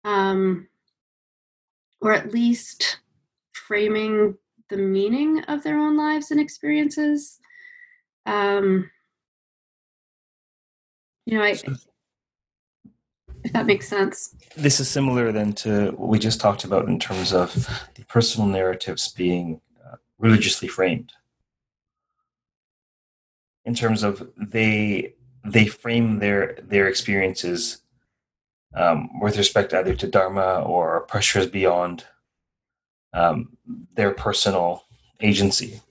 [0.05, 0.67] um,
[2.01, 2.99] or at least
[3.51, 4.37] framing
[4.69, 7.39] the meaning of their own lives and experiences.
[8.25, 8.89] Um,
[11.25, 11.55] you know, I,
[13.43, 14.35] if that makes sense.
[14.55, 17.53] This is similar then to what we just talked about in terms of
[17.95, 21.13] the personal narratives being uh, religiously framed.
[23.65, 25.13] In terms of they
[25.45, 27.81] they frame their their experiences
[28.75, 32.05] um, with respect either to dharma or pressures beyond
[33.13, 33.57] um,
[33.95, 34.85] their personal
[35.21, 35.81] agency.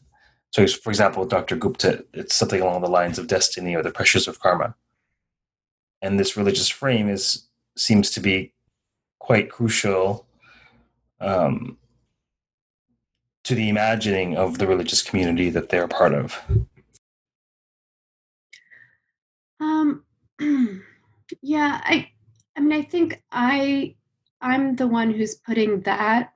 [0.50, 1.56] So, for example, Dr.
[1.56, 4.74] Gupta, it's something along the lines of destiny or the pressures of karma.
[6.00, 7.44] And this religious frame is
[7.76, 8.52] seems to be
[9.18, 10.26] quite crucial
[11.20, 11.76] um,
[13.44, 16.38] to the imagining of the religious community that they're part of?
[19.60, 20.04] Um,
[21.42, 22.10] yeah, I,
[22.56, 23.94] I mean, I think I,
[24.40, 26.34] I'm the one who's putting that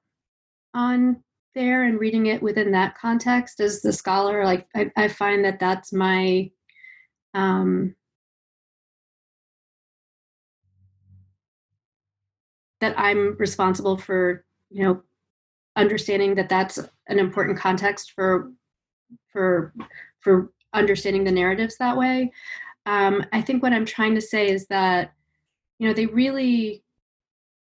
[0.74, 1.22] on
[1.54, 4.44] there and reading it within that context as the scholar.
[4.44, 6.50] Like, I, I find that that's my,
[7.34, 7.94] um,
[12.80, 15.02] that I'm responsible for, you know,
[15.76, 18.50] understanding that that's an important context for
[19.32, 19.72] for
[20.20, 22.32] for understanding the narratives that way.
[22.86, 25.12] Um, I think what I'm trying to say is that
[25.78, 26.82] you know they really,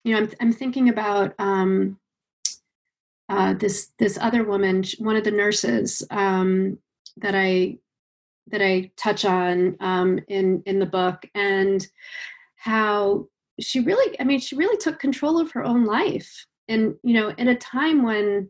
[0.04, 1.98] you know, I'm I'm thinking about um,
[3.30, 6.78] uh, this this other woman, one of the nurses um,
[7.18, 7.78] that I
[8.48, 11.86] that I touch on um, in in the book, and
[12.56, 13.28] how
[13.60, 16.46] she really, I mean, she really took control of her own life.
[16.68, 18.50] And, you know, in a time when,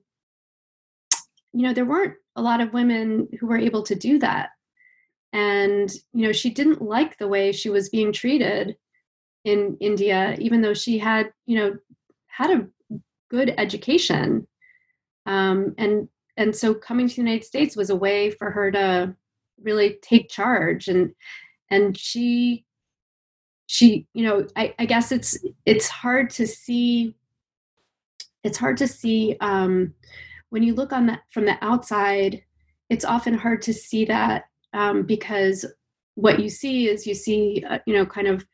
[1.53, 4.49] you know, there weren't a lot of women who were able to do that.
[5.33, 8.75] And, you know, she didn't like the way she was being treated
[9.45, 11.77] in India, even though she had, you know,
[12.27, 12.67] had a
[13.29, 14.47] good education.
[15.27, 19.15] Um, and and so coming to the United States was a way for her to
[19.61, 20.87] really take charge.
[20.87, 21.13] And
[21.69, 22.65] and she
[23.67, 27.13] she you know I, I guess it's it's hard to see
[28.43, 29.93] it's hard to see um,
[30.49, 32.41] when you look on that from the outside
[32.89, 35.65] it's often hard to see that um, because
[36.15, 38.45] what you see is you see uh, you know kind of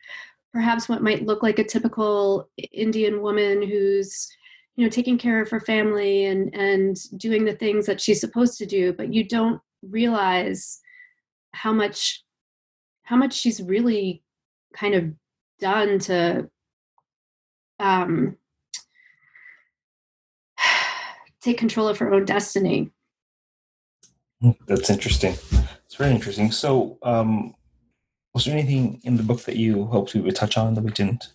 [0.51, 4.27] perhaps what might look like a typical indian woman who's
[4.75, 8.57] you know taking care of her family and and doing the things that she's supposed
[8.57, 10.79] to do but you don't realize
[11.53, 12.23] how much
[13.03, 14.23] how much she's really
[14.73, 15.11] kind of
[15.59, 16.49] done to
[17.79, 18.37] um,
[21.41, 22.91] take control of her own destiny.
[24.67, 25.35] That's interesting.
[25.85, 26.51] It's very interesting.
[26.51, 27.55] So, um,
[28.33, 30.91] was there anything in the book that you hoped we would touch on that we
[30.91, 31.27] didn't?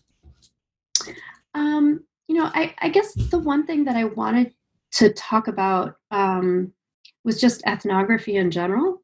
[1.55, 2.05] Um,
[2.39, 4.55] know, I, I guess the one thing that I wanted
[4.93, 6.73] to talk about um,
[7.25, 9.03] was just ethnography in general.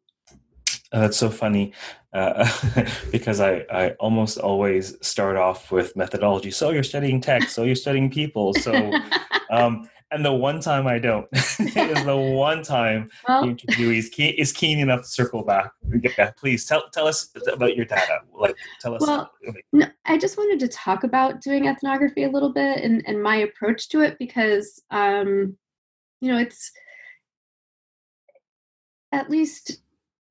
[0.92, 1.72] Uh, that's so funny
[2.12, 2.48] uh,
[3.10, 6.50] because I, I almost always start off with methodology.
[6.52, 8.54] So you're studying text, so you're studying people.
[8.54, 8.92] So,
[9.50, 14.08] um, and the one time I don't is the one time well, the interviewee is
[14.08, 15.70] keen, is keen enough to circle back.
[16.16, 18.20] Yeah, please tell tell us about your data.
[18.32, 19.02] Like, tell us.
[19.02, 19.30] Well,
[19.72, 23.36] no, I just wanted to talk about doing ethnography a little bit and and my
[23.36, 25.56] approach to it because, um,
[26.20, 26.72] you know, it's
[29.12, 29.80] at least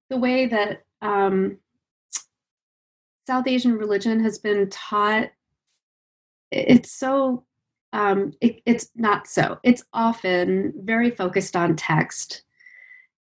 [0.10, 1.58] the way that um,
[3.28, 5.30] South Asian religion has been taught,
[6.52, 7.46] it's so,
[7.94, 9.60] um, it, it's not so.
[9.64, 12.44] It's often very focused on text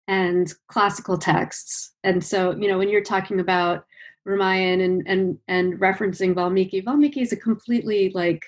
[0.07, 1.93] and classical texts.
[2.03, 3.85] And so, you know, when you're talking about
[4.27, 8.43] Ramayan and, and, and referencing Valmiki, Valmiki is a completely like,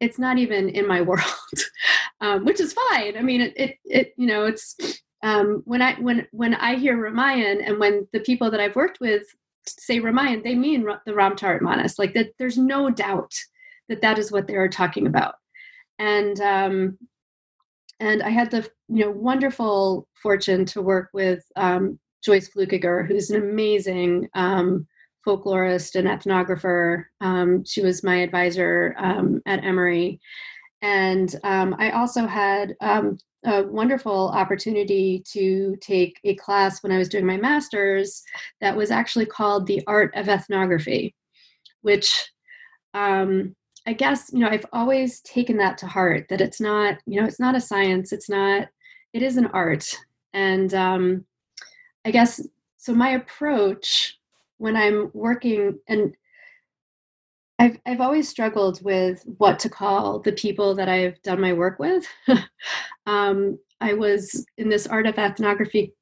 [0.00, 1.24] it's not even in my world,
[2.20, 3.16] um, which is fine.
[3.16, 4.76] I mean, it, it, it, you know, it's,
[5.24, 9.00] um, when I when when I hear Ramayan and when the people that I've worked
[9.00, 9.24] with
[9.66, 11.98] say Ramayan, they mean the Ramcharitmanas.
[11.98, 13.34] Like that, there's no doubt
[13.88, 15.34] that that is what they are talking about.
[15.98, 16.98] And um,
[18.00, 23.30] and I had the you know wonderful fortune to work with um, Joyce Flueckiger, who's
[23.30, 24.86] an amazing um,
[25.26, 27.04] folklorist and ethnographer.
[27.20, 30.20] Um, she was my advisor um, at Emory,
[30.82, 32.76] and um, I also had
[33.44, 38.22] a wonderful opportunity to take a class when I was doing my master's
[38.60, 41.14] that was actually called The Art of Ethnography,
[41.82, 42.30] which
[42.94, 43.54] um,
[43.88, 47.26] I guess, you know, I've always taken that to heart that it's not, you know,
[47.26, 48.68] it's not a science, it's not,
[49.14, 49.96] it is an art.
[50.34, 51.24] And um,
[52.04, 54.18] I guess, so my approach
[54.58, 56.14] when I'm working, and
[57.58, 61.78] I've I've always struggled with what to call the people that I've done my work
[61.78, 62.06] with.
[63.06, 65.94] um, I was in this art of ethnography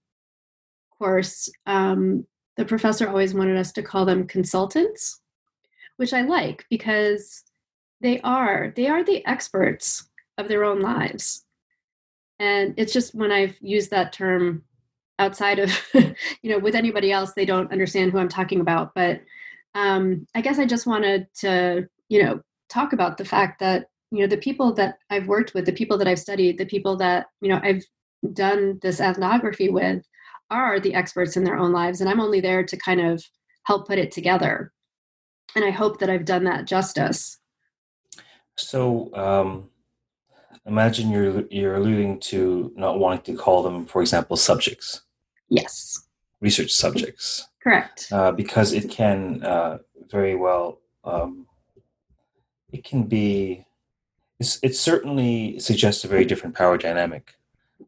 [0.99, 1.49] course.
[1.66, 2.26] Um,
[2.57, 5.20] the professor always wanted us to call them consultants,
[5.99, 7.45] which I like because
[8.01, 11.44] they are they are the experts of their own lives.
[12.38, 14.62] And it's just when I've used that term
[15.18, 16.14] outside of you
[16.51, 19.22] know with anybody else, they don't understand who I'm talking about, but
[19.76, 22.40] um, I guess I just wanted to, you know,
[22.70, 25.99] talk about the fact that, you know, the people that I've worked with, the people
[25.99, 27.84] that I've studied, the people that, you know, I've
[28.32, 30.03] done this ethnography with
[30.51, 32.01] are the experts in their own lives.
[32.01, 33.22] And I'm only there to kind of
[33.64, 34.72] help put it together.
[35.55, 37.38] And I hope that I've done that justice.
[38.57, 39.70] So um,
[40.66, 45.02] imagine you're you're alluding to not wanting to call them, for example, subjects.
[45.48, 46.07] Yes.
[46.40, 47.46] Research subjects.
[47.62, 48.09] Correct.
[48.12, 49.78] Uh, because it can uh,
[50.11, 51.46] very well um,
[52.72, 53.64] it can be
[54.38, 57.36] it certainly suggests a very different power dynamic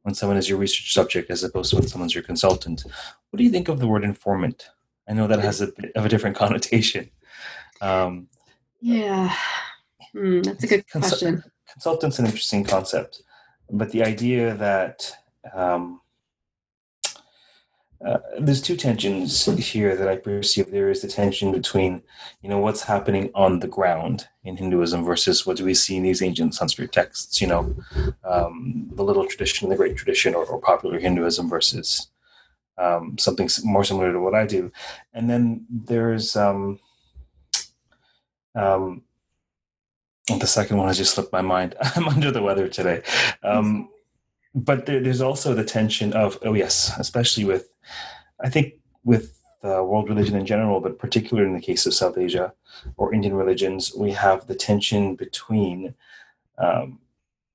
[0.03, 2.85] when someone is your research subject as opposed to when someone's your consultant.
[3.29, 4.71] What do you think of the word informant?
[5.07, 7.11] I know that has a bit of a different connotation.
[7.83, 8.29] Um,
[8.81, 9.35] yeah,
[10.15, 11.43] mm, that's a good question.
[11.73, 13.23] Consultant's an interesting concept,
[13.71, 15.13] but the idea that
[15.53, 16.01] um,
[18.05, 20.71] uh, there's two tensions here that I perceive.
[20.71, 22.03] There is the tension between,
[22.43, 26.05] you know, what's happening on the ground in Hinduism versus what do we see in
[26.05, 27.41] these ancient Sanskrit texts.
[27.41, 27.75] You know,
[28.23, 32.09] um, the little tradition, the great tradition, or, or popular Hinduism versus
[32.79, 34.71] um, something more similar to what I do.
[35.13, 36.79] And then there's um,
[38.55, 39.03] um,
[40.37, 41.75] the second one has just slipped my mind.
[41.97, 43.03] I'm under the weather today.
[43.43, 43.89] Um,
[44.55, 47.71] but there, there's also the tension of oh yes, especially with
[48.41, 48.75] I think
[49.05, 52.53] with uh, world religion in general, but particularly in the case of South Asia
[52.97, 55.95] or Indian religions, we have the tension between
[56.59, 56.99] um,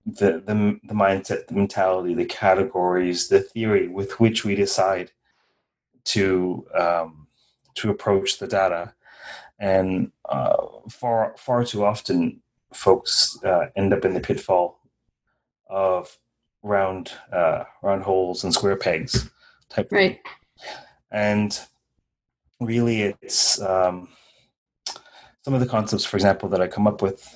[0.06, 5.12] the, the the mindset, the mentality, the categories, the theory with which we decide
[6.06, 7.28] to um,
[7.76, 8.94] to approach the data,
[9.60, 10.58] and uh,
[10.90, 12.42] far far too often,
[12.74, 14.80] folks uh, end up in the pitfall
[15.70, 16.18] of
[16.62, 19.30] round uh, round holes and square pegs
[19.70, 20.20] type right.
[21.12, 21.60] And
[22.60, 24.10] really it's um,
[25.44, 27.36] some of the concepts for example that i come up with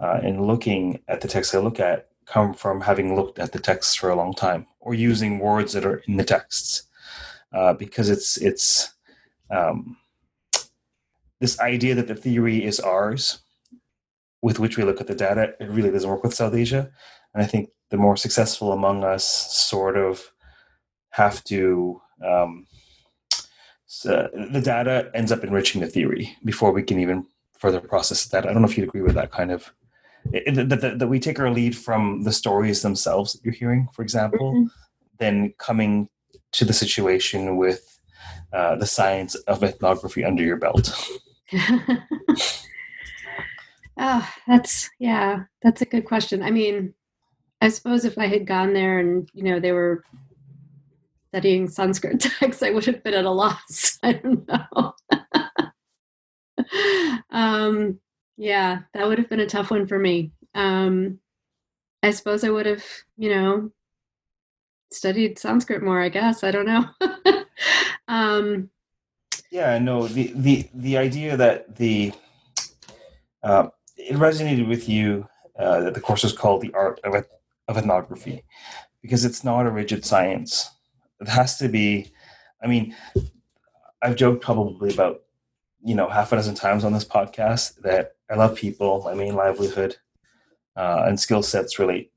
[0.00, 3.58] uh, in looking at the text i look at come from having looked at the
[3.58, 6.84] texts for a long time or using words that are in the texts
[7.52, 8.94] uh, because it's it's
[9.50, 9.96] um,
[11.40, 13.40] this idea that the theory is ours
[14.44, 16.82] with which we look at the data it really doesn't work with south asia
[17.32, 19.24] and i think the more successful among us
[19.70, 20.30] sort of
[21.10, 22.66] have to um,
[23.86, 27.26] so the data ends up enriching the theory before we can even
[27.64, 28.44] further process that.
[28.44, 29.72] I don't know if you'd agree with that kind of
[30.32, 34.52] that, that we take our lead from the stories themselves that you're hearing, for example,
[34.52, 34.66] mm-hmm.
[35.18, 36.08] then coming
[36.52, 38.00] to the situation with
[38.52, 40.92] uh, the science of ethnography under your belt.
[43.98, 46.42] oh, that's yeah, that's a good question.
[46.42, 46.94] I mean,
[47.60, 50.04] I suppose if I had gone there and you know they were
[51.28, 53.98] studying Sanskrit texts, I would have been at a loss.
[54.02, 54.94] I don't know.
[57.30, 57.98] um,
[58.36, 60.32] yeah, that would have been a tough one for me.
[60.54, 61.18] Um,
[62.02, 62.84] I suppose I would have,
[63.16, 63.70] you know,
[64.92, 66.00] studied Sanskrit more.
[66.00, 66.84] I guess I don't know.
[68.08, 68.70] um,
[69.50, 70.06] yeah, no.
[70.06, 72.12] The the the idea that the
[73.42, 73.68] uh,
[74.04, 75.26] it resonated with you
[75.58, 77.24] uh, that the course is called the art of
[77.66, 78.44] of ethnography
[79.00, 80.70] because it's not a rigid science.
[81.20, 82.12] It has to be.
[82.62, 82.94] I mean,
[84.02, 85.22] I've joked probably about
[85.82, 89.02] you know half a dozen times on this podcast that I love people.
[89.04, 89.96] My main livelihood
[90.76, 92.10] uh, and skill sets relate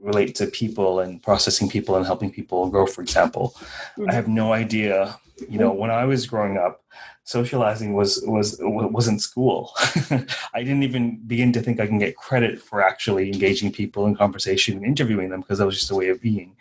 [0.00, 2.86] relate to people and processing people and helping people grow.
[2.86, 4.10] For example, mm-hmm.
[4.10, 5.18] I have no idea.
[5.48, 6.84] You know, when I was growing up,
[7.28, 9.74] socializing was was wasn't school.
[10.54, 14.16] I didn't even begin to think I can get credit for actually engaging people in
[14.16, 16.56] conversation and interviewing them because that was just a way of being.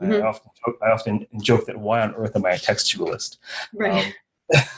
[0.00, 0.22] Mm-hmm.
[0.22, 3.38] I often joke, I often joke that why on earth am I a textualist?
[3.72, 4.14] Right.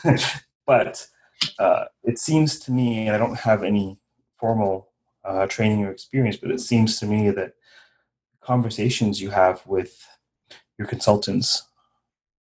[0.05, 0.17] Um,
[0.67, 1.05] but
[1.59, 3.99] uh, it seems to me, and I don't have any
[4.39, 4.91] formal
[5.25, 7.55] uh, training or experience, but it seems to me that
[8.41, 10.07] conversations you have with
[10.79, 11.65] your consultants,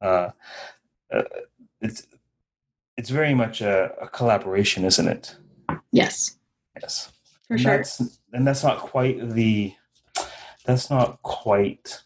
[0.02, 0.32] uh,
[1.14, 1.24] uh
[1.82, 2.06] it's
[3.00, 5.34] it's very much a, a collaboration, isn't it?
[5.94, 6.38] Yes.
[6.82, 7.10] Yes.
[7.48, 7.78] For and sure.
[7.78, 9.74] That's, and that's not quite the
[10.66, 12.04] that's not quite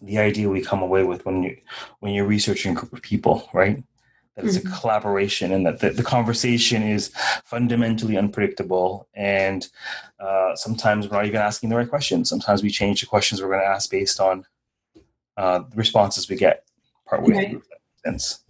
[0.00, 1.56] the idea we come away with when you
[1.98, 3.82] when you're researching a group of people, right?
[4.36, 4.72] That it's mm-hmm.
[4.72, 7.10] a collaboration and that the, the, conversation is
[7.44, 9.08] fundamentally unpredictable.
[9.14, 9.68] And
[10.20, 12.30] uh, sometimes we're not even asking the right questions.
[12.30, 14.46] Sometimes we change the questions we're going to ask based on
[15.36, 16.64] uh, the responses we get
[17.04, 17.50] partway right.
[17.50, 17.62] through.
[18.04, 18.42] Sense.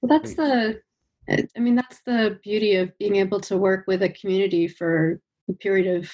[0.00, 0.80] Well, that's the,
[1.28, 5.52] I mean, that's the beauty of being able to work with a community for a
[5.54, 6.10] period of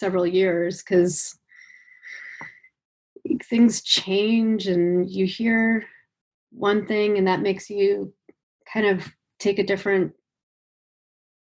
[0.00, 1.38] several years because
[3.44, 5.84] things change and you hear
[6.50, 8.12] one thing and that makes you
[8.72, 9.06] kind of
[9.38, 10.12] take a different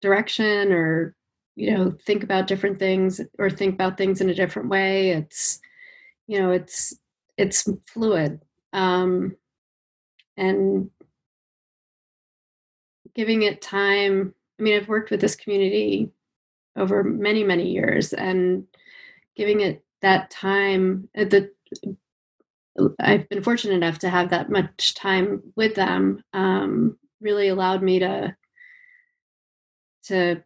[0.01, 1.15] direction or
[1.55, 5.11] you know think about different things or think about things in a different way.
[5.11, 5.59] It's
[6.27, 6.93] you know it's
[7.37, 8.41] it's fluid.
[8.73, 9.35] Um
[10.37, 10.89] and
[13.15, 14.33] giving it time.
[14.59, 16.11] I mean, I've worked with this community
[16.75, 18.65] over many many years and
[19.35, 21.51] giving it that time uh, the
[22.99, 26.21] I've been fortunate enough to have that much time with them.
[26.33, 28.35] Um, really allowed me to
[30.07, 30.43] to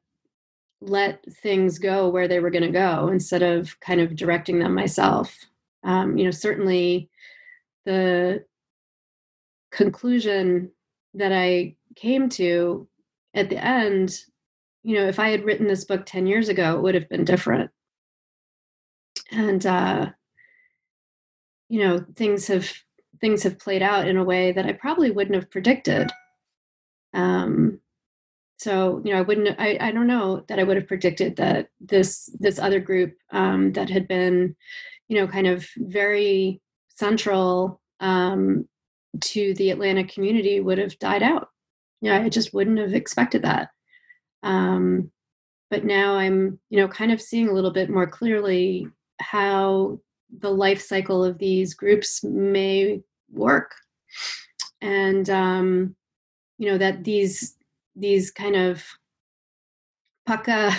[0.82, 4.74] let things go where they were going to go instead of kind of directing them
[4.74, 5.36] myself.
[5.84, 7.10] Um, you know, certainly
[7.86, 8.46] the
[9.72, 10.72] conclusion
[11.16, 12.88] that I came to
[13.34, 14.16] at the end,
[14.84, 17.26] you know, if I had written this book 10 years ago, it would have been
[17.26, 17.72] different.
[19.32, 20.10] And uh,
[21.70, 22.72] you know things have
[23.22, 26.10] things have played out in a way that I probably wouldn't have predicted.
[27.14, 27.80] Um,
[28.58, 29.60] so you know, I wouldn't.
[29.60, 33.72] I, I don't know that I would have predicted that this this other group um,
[33.74, 34.56] that had been,
[35.08, 36.62] you know, kind of very
[36.98, 38.68] central um,
[39.22, 41.50] to the Atlanta community would have died out.
[42.02, 43.70] Yeah, know, I just wouldn't have expected that.
[44.44, 45.12] Um,
[45.70, 48.88] but now I'm, you know, kind of seeing a little bit more clearly
[49.22, 50.00] how
[50.40, 53.74] the life cycle of these groups may work
[54.82, 55.96] and um,
[56.58, 57.56] you know that these
[57.96, 58.84] these kind of
[60.26, 60.72] Paka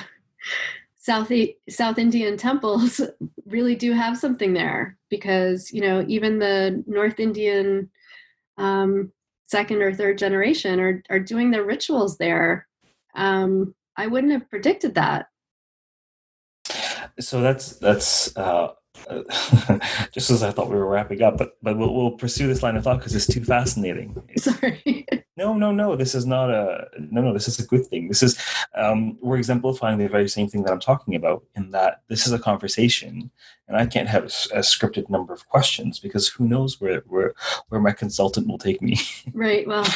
[0.96, 1.32] South
[1.68, 3.00] South Indian temples
[3.46, 7.90] really do have something there because you know even the North Indian
[8.58, 9.12] um,
[9.50, 12.66] second or third generation are are doing their rituals there.
[13.14, 15.26] Um, I wouldn't have predicted that.
[17.18, 18.72] So that's that's uh,
[20.12, 22.76] just as I thought we were wrapping up, but but we'll, we'll pursue this line
[22.76, 24.22] of thought because it's too fascinating.
[24.36, 25.06] Sorry.
[25.40, 25.96] No, no, no.
[25.96, 27.32] This is not a no, no.
[27.32, 28.08] This is a good thing.
[28.08, 28.38] This is
[28.74, 31.42] um, we're exemplifying the very same thing that I'm talking about.
[31.56, 33.30] In that this is a conversation,
[33.66, 37.34] and I can't have a, a scripted number of questions because who knows where where
[37.70, 38.96] where my consultant will take me.
[39.32, 39.66] Right.
[39.66, 39.86] Well.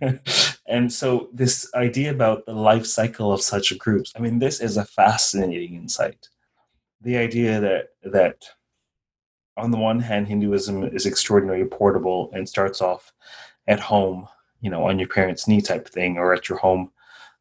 [0.66, 4.12] and so this idea about the life cycle of such groups.
[4.16, 6.28] I mean, this is a fascinating insight
[7.00, 8.44] the idea that that
[9.56, 13.12] on the one hand Hinduism is extraordinarily portable and starts off
[13.66, 14.28] at home,
[14.60, 16.90] you know, on your parents' knee type thing, or at your home,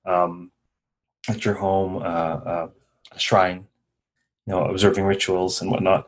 [0.06, 0.52] um,
[1.28, 2.70] at your home uh, uh,
[3.18, 3.68] shrine,
[4.46, 6.08] you know, observing rituals and whatnot.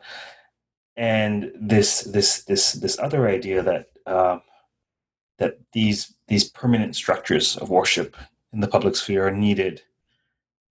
[0.96, 4.38] And this this this this other idea that uh,
[5.38, 8.16] that these these permanent structures of worship
[8.52, 9.82] in the public sphere are needed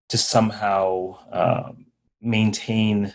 [0.10, 1.86] to somehow um,
[2.22, 3.14] maintain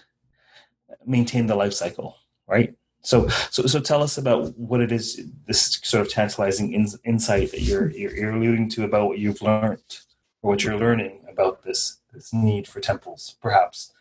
[1.06, 2.16] maintain the life cycle,
[2.46, 2.74] right?
[3.04, 5.22] So, so, so tell us about what it is.
[5.46, 9.42] This sort of tantalizing in, insight that you're, you're, you're alluding to about what you've
[9.42, 9.98] learned
[10.42, 13.92] or what you're learning about this this need for temples, perhaps.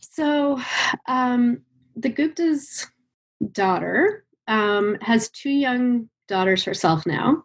[0.00, 0.60] So,
[1.06, 1.62] um,
[1.94, 2.86] the Gupta's
[3.52, 7.44] daughter um, has two young daughters herself now,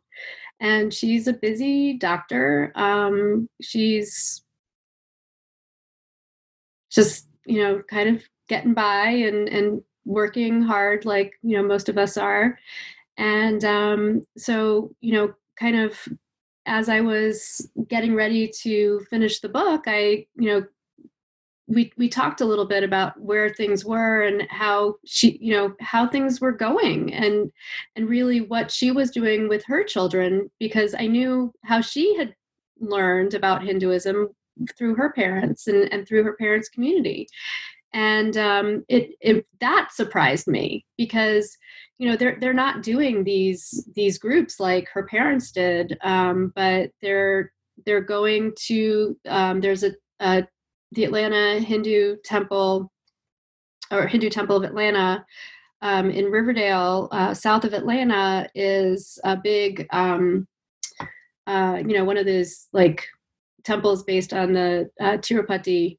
[0.60, 2.72] and she's a busy doctor.
[2.76, 4.44] Um, she's
[6.90, 11.90] just you know kind of getting by and and working hard like you know most
[11.90, 12.58] of us are
[13.18, 15.98] and um, so you know kind of
[16.66, 20.64] as i was getting ready to finish the book i you know
[21.68, 25.74] we we talked a little bit about where things were and how she you know
[25.80, 27.52] how things were going and
[27.96, 32.36] and really what she was doing with her children because i knew how she had
[32.80, 34.30] learned about hinduism
[34.78, 37.28] through her parents and, and through her parents' community.
[37.94, 41.58] And um, it, it that surprised me because
[41.98, 46.92] you know they're they're not doing these these groups like her parents did, um, but
[47.02, 47.52] they're
[47.86, 50.48] they're going to um, there's a, a
[50.94, 52.92] the Atlanta Hindu Temple
[53.92, 55.26] or Hindu Temple of Atlanta
[55.82, 60.48] um, in Riverdale, uh, south of Atlanta, is a big, um,
[61.48, 63.06] uh, you know, one of those like
[63.64, 65.98] temples based on the uh, Tirupati.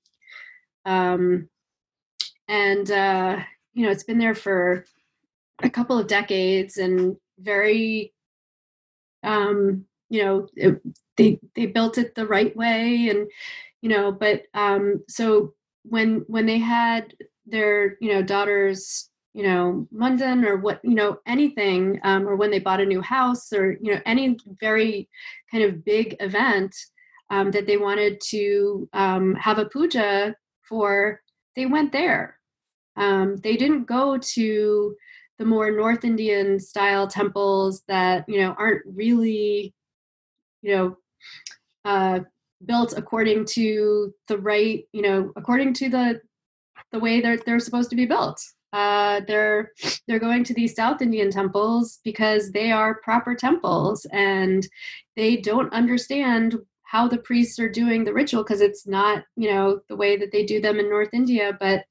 [0.85, 1.49] Um,
[2.49, 3.39] and, uh,
[3.75, 4.85] you know, it's been there for
[5.63, 8.13] a couple of decades and very,
[9.23, 10.81] um, you know, it,
[11.17, 13.09] they, they built it the right way.
[13.09, 13.31] And,
[13.81, 17.15] you know, but um, so when, when they had
[17.47, 22.51] their, you know, daughters, you know, London or what, you know, anything, um, or when
[22.51, 25.09] they bought a new house or, you know, any very
[25.51, 26.77] kind of big event,
[27.31, 30.35] um, that they wanted to um, have a puja
[30.69, 31.22] for,
[31.57, 32.39] they went there.
[32.97, 34.97] Um, they didn't go to
[35.39, 39.75] the more North Indian style temples that you know aren't really,
[40.63, 40.97] you know,
[41.85, 42.21] uh,
[42.65, 46.21] built according to the right, you know, according to the
[46.93, 48.41] the way they're they're supposed to be built.
[48.73, 49.73] Uh, they're
[50.07, 54.67] they're going to these South Indian temples because they are proper temples and
[55.17, 56.57] they don't understand
[56.93, 60.31] how the priests are doing the ritual because it's not you know the way that
[60.33, 61.85] they do them in north india but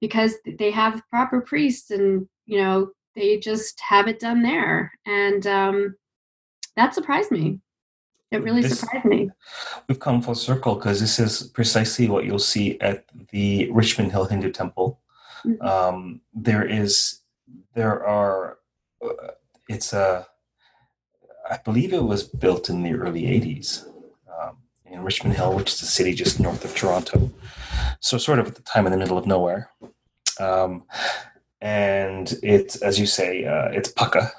[0.00, 4.92] because they have proper priests and you know they just have it done there.
[5.06, 5.96] And um,
[6.76, 7.60] that surprised me.
[8.30, 9.30] It really this, surprised me.
[9.88, 14.24] We've come full circle because this is precisely what you'll see at the richmond hill
[14.24, 15.00] hindu temple.
[15.46, 15.66] Mm-hmm.
[15.66, 17.20] um, there is
[17.74, 18.56] there are
[19.04, 19.32] uh,
[19.68, 20.26] it's a
[21.50, 23.93] i believe it was built in the early 80s um,
[24.94, 27.30] in richmond hill which is a city just north of toronto
[28.00, 29.70] so sort of at the time in the middle of nowhere
[30.40, 30.84] um,
[31.64, 34.30] and it's as you say, uh, it's pukka,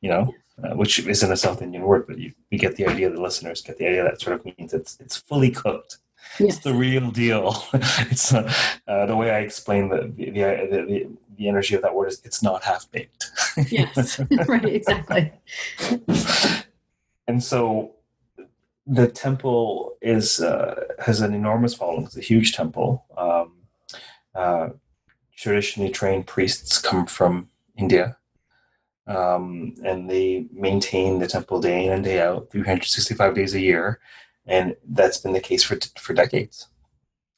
[0.00, 0.34] you know,
[0.64, 3.10] uh, which isn't a South Indian word, but you, you get the idea.
[3.10, 5.98] The listeners get the idea that sort of means it's it's fully cooked.
[6.38, 6.56] Yes.
[6.56, 7.64] It's the real deal.
[7.74, 8.50] it's uh,
[8.88, 12.22] uh, the way I explain the the, the the, the energy of that word is
[12.24, 13.30] it's not half baked.
[13.68, 15.32] yes, right, exactly.
[17.26, 17.92] and so
[18.86, 22.04] the temple is uh, has an enormous following.
[22.04, 23.04] It's a huge temple.
[23.16, 23.52] Um,
[24.34, 24.70] uh,
[25.36, 28.16] traditionally trained priests come from India.
[29.06, 34.00] Um, and they maintain the temple day in and day out, 365 days a year.
[34.46, 36.68] And that's been the case for, for decades.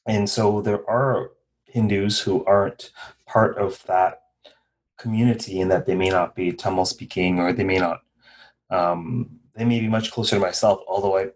[0.05, 1.31] And so there are
[1.65, 2.91] Hindus who aren't
[3.25, 4.21] part of that
[4.97, 8.01] community in that they may not be Tamil speaking or they may not,
[8.69, 11.27] um, they may be much closer to myself, although I,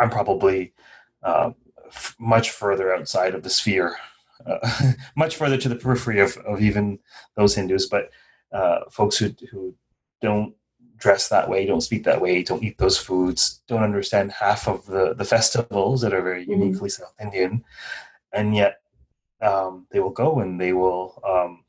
[0.00, 0.72] I'm probably
[1.22, 1.52] uh,
[1.86, 3.96] f- much further outside of the sphere
[4.46, 6.98] uh, much further to the periphery of, of even
[7.36, 8.10] those Hindus, but
[8.52, 9.74] uh, folks who, who
[10.20, 10.54] don't
[10.96, 14.86] dress that way, don't speak that way, don't eat those foods, don't understand half of
[14.86, 16.62] the, the festivals that are very mm-hmm.
[16.62, 17.64] uniquely South Indian,
[18.32, 18.80] and yet
[19.40, 21.61] um, they will go and they will um,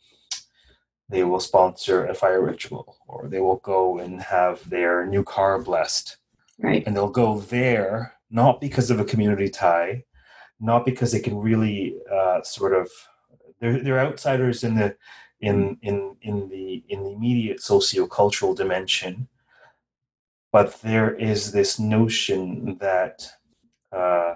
[1.13, 5.59] they will sponsor a fire ritual, or they will go and have their new car
[5.59, 6.17] blessed,
[6.59, 6.83] right?
[6.85, 10.03] And they'll go there not because of a community tie,
[10.59, 12.89] not because they can really uh, sort of
[13.59, 14.95] they're, they're outsiders in the
[15.39, 19.27] in in in the in the immediate socio-cultural dimension
[20.53, 23.27] but there is this notion that
[23.91, 24.35] uh,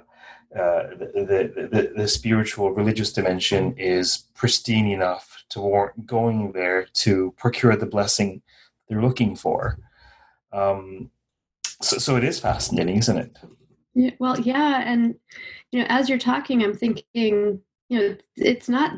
[0.55, 6.85] uh, the, the, the, the, spiritual religious dimension is pristine enough to warrant going there
[6.93, 8.41] to procure the blessing
[8.87, 9.77] they're looking for.
[10.53, 11.11] Um,
[11.81, 13.37] so, so it is fascinating, isn't it?
[13.93, 15.15] Yeah, well, yeah, and
[15.71, 18.93] you know, as you're talking, I'm thinking, you know, it's not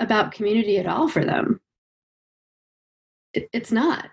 [0.00, 1.60] about community at all for them.
[3.34, 4.08] It, it's not.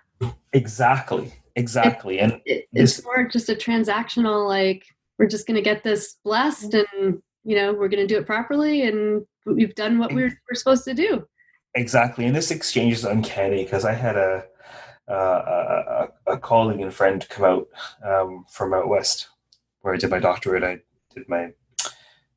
[0.52, 1.32] Exactly.
[1.56, 2.18] Exactly.
[2.18, 4.84] It, and it, it's more just a transactional, like,
[5.18, 8.26] we're just going to get this blessed and, you know, we're going to do it
[8.26, 11.26] properly and we've done what we're, we're supposed to do.
[11.74, 12.26] Exactly.
[12.26, 14.44] And this exchange is uncanny because I had a,
[15.08, 17.68] uh, a, a, colleague and friend come out
[18.04, 19.28] um, from out west
[19.82, 20.64] where I did my doctorate.
[20.64, 20.80] I
[21.14, 21.52] did my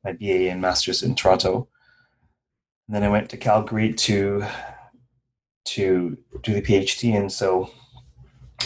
[0.04, 1.68] my BA and master's in Toronto.
[2.86, 4.44] And then I went to Calgary to
[5.64, 7.70] to do the PhD, and so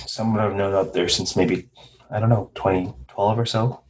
[0.07, 1.69] someone I've known out there since maybe
[2.11, 3.84] I don't know 2012 or so.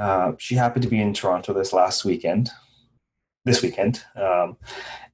[0.00, 2.50] Uh, she happened to be in Toronto this last weekend,
[3.44, 4.56] this weekend, um,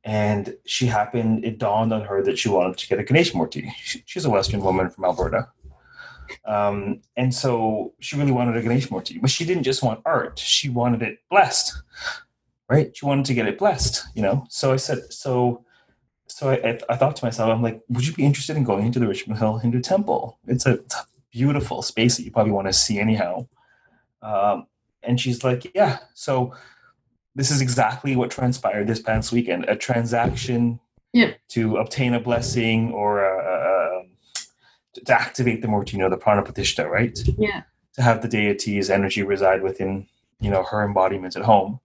[0.05, 1.45] and she happened.
[1.45, 3.69] It dawned on her that she wanted to get a Ganesh Murti.
[3.83, 5.49] She, she's a Western woman from Alberta,
[6.45, 10.39] um, and so she really wanted a Ganesh Murti, but she didn't just want art;
[10.39, 11.77] she wanted it blessed,
[12.69, 12.97] right?
[12.97, 14.47] She wanted to get it blessed, you know.
[14.49, 15.65] So I said, so,
[16.29, 19.01] so I, I thought to myself, I'm like, would you be interested in going into
[19.01, 20.39] the Richmond Hill Hindu Temple?
[20.47, 20.79] It's a,
[21.37, 23.47] beautiful space that you probably want to see anyhow.
[24.23, 24.67] Um,
[25.07, 25.99] and she's like, yeah.
[26.15, 26.55] So
[27.35, 30.81] this is exactly what transpired this past weekend: a transaction
[31.13, 31.33] yeah.
[31.49, 33.57] to obtain a blessing or a,
[35.05, 37.19] to activate the Murti, you know, the Pranapratishtha, right?
[37.39, 37.63] Yeah.
[37.95, 40.07] To have the deity's energy reside within,
[40.41, 41.81] you know, her embodiment at home.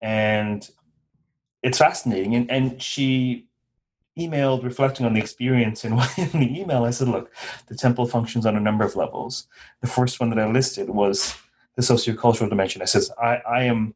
[0.00, 0.68] And
[1.62, 2.34] it's fascinating.
[2.34, 3.46] And, and she
[4.18, 5.84] emailed reflecting on the experience.
[5.84, 7.32] And in the email, I said, look,
[7.66, 9.46] the temple functions on a number of levels.
[9.80, 11.36] The first one that I listed was
[11.76, 12.82] the sociocultural dimension.
[12.82, 13.94] I says, I, I am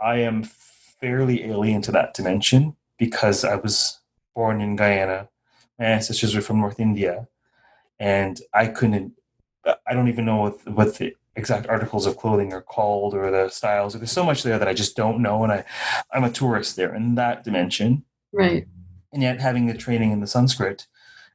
[0.00, 4.00] I am fairly alien to that dimension because I was
[4.34, 5.28] born in Guyana
[5.78, 7.28] my ancestors were from North India,
[7.98, 9.12] and I couldn't.
[9.86, 13.48] I don't even know what, what the exact articles of clothing are called or the
[13.48, 13.94] styles.
[13.94, 15.64] There's so much there that I just don't know, and I,
[16.12, 18.04] I'm a tourist there in that dimension.
[18.32, 18.66] Right.
[19.12, 20.86] And yet, having the training in the Sanskrit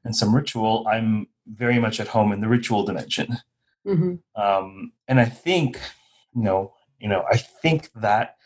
[0.04, 3.38] and some ritual, I'm very much at home in the ritual dimension.
[3.86, 4.42] Mm-hmm.
[4.42, 5.80] Um, and I think,
[6.36, 8.38] you know, you know, I think that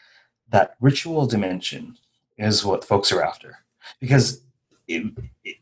[0.50, 1.98] that ritual dimension
[2.38, 3.58] is what folks are after.
[4.00, 4.42] Because
[4.88, 5.12] it,
[5.44, 5.58] it,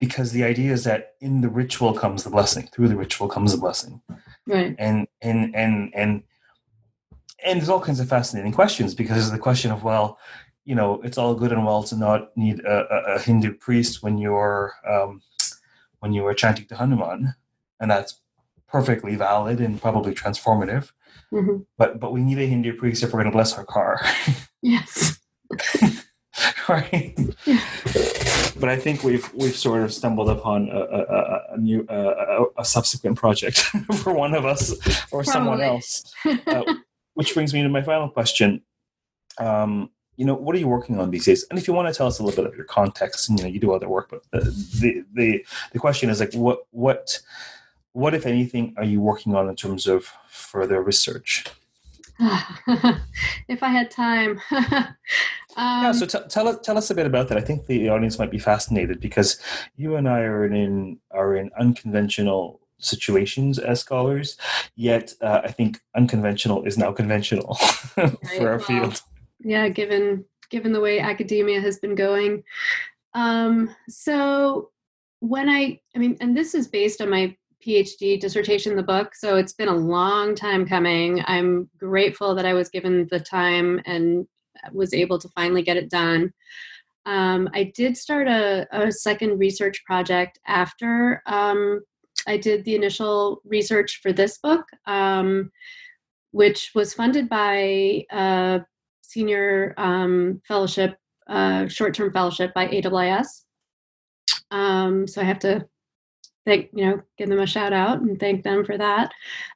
[0.00, 3.52] because the idea is that in the ritual comes the blessing through the ritual comes
[3.52, 4.00] the blessing.
[4.46, 4.74] Right.
[4.78, 6.22] And and and and
[7.44, 10.18] and there's all kinds of fascinating questions because the question of well
[10.64, 14.18] you know it's all good and well to not need a, a hindu priest when
[14.18, 15.22] you're um,
[16.00, 17.34] when you are chanting to hanuman
[17.80, 18.20] and that's
[18.68, 20.92] perfectly valid and probably transformative
[21.32, 21.58] mm-hmm.
[21.76, 24.00] but but we need a hindu priest if we're going to bless our car
[24.62, 25.18] yes
[26.68, 27.60] right yeah
[28.60, 32.64] but I think we've we've sort of stumbled upon a, a, a new a, a,
[32.64, 33.58] subsequent project
[34.02, 34.72] for one of us
[35.12, 35.32] or Probably.
[35.32, 36.12] someone else.
[36.24, 36.62] Uh,
[37.14, 38.62] which brings me to my final question.
[39.38, 41.46] Um, you know, what are you working on these days?
[41.50, 43.44] And if you want to tell us a little bit of your context, and you
[43.44, 44.50] know, you do other work, but the
[44.80, 47.20] the the, the question is like, what what
[47.98, 51.44] what if anything are you working on in terms of further research?
[53.48, 54.40] if I had time.
[54.50, 54.94] um,
[55.56, 57.38] yeah, so t- tell us tell us a bit about that.
[57.38, 59.40] I think the audience might be fascinated because
[59.76, 64.36] you and I are in are in unconventional situations as scholars.
[64.76, 67.58] Yet, uh, I think unconventional is now conventional
[67.96, 69.02] right, for our well, field.
[69.40, 72.44] Yeah, given given the way academia has been going.
[73.14, 74.70] Um, so
[75.18, 77.36] when I, I mean, and this is based on my
[77.66, 79.14] PhD dissertation, the book.
[79.14, 81.22] So it's been a long time coming.
[81.26, 84.26] I'm grateful that I was given the time and
[84.72, 86.32] was able to finally get it done.
[87.06, 91.80] Um, I did start a, a, second research project after um,
[92.26, 95.50] I did the initial research for this book, um,
[96.32, 98.60] which was funded by a
[99.00, 100.96] senior um, fellowship,
[101.28, 103.44] uh, short term fellowship by AIIS.
[104.50, 105.66] Um, so I have to
[106.48, 109.12] thank you know give them a shout out and thank them for that.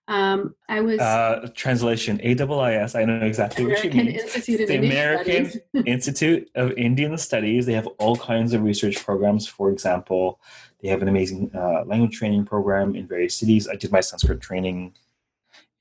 [0.09, 4.21] Um, i was uh, translation AIIS i know exactly american what you mean.
[4.21, 5.51] Institute the american
[5.87, 9.47] institute of indian studies they have all kinds of research programs.
[9.47, 10.41] For example
[10.83, 13.69] they have an amazing uh, language training program in various cities.
[13.69, 14.95] I did my sanskrit training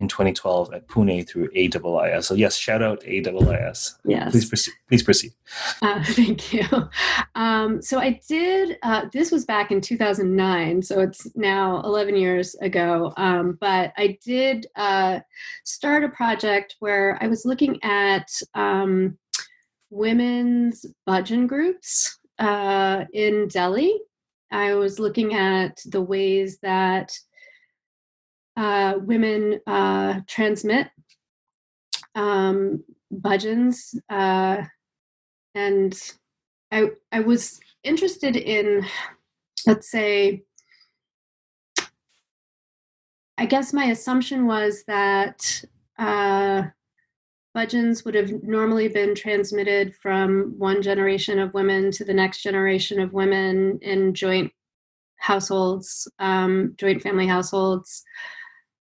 [0.01, 2.23] in 2012 at Pune through AIIS.
[2.25, 3.95] So yes, shout out AIIS.
[4.03, 4.31] Yes.
[4.31, 4.73] Please proceed.
[4.89, 5.33] Please proceed.
[5.81, 6.65] Uh, thank you.
[7.35, 8.77] Um, so I did.
[8.81, 13.13] Uh, this was back in 2009, so it's now 11 years ago.
[13.15, 15.19] Um, but I did uh,
[15.63, 19.17] start a project where I was looking at um,
[19.91, 23.99] women's bhajan groups uh, in Delhi.
[24.49, 27.13] I was looking at the ways that
[28.57, 30.87] uh, women uh, transmit
[32.15, 32.83] um,
[33.13, 34.63] bhajans, uh,
[35.55, 35.99] and
[36.71, 38.85] I I was interested in,
[39.65, 40.43] let's say,
[43.37, 45.63] I guess my assumption was that
[45.97, 46.63] uh,
[47.55, 52.99] bhajans would have normally been transmitted from one generation of women to the next generation
[52.99, 54.51] of women in joint
[55.17, 58.03] households, um, joint family households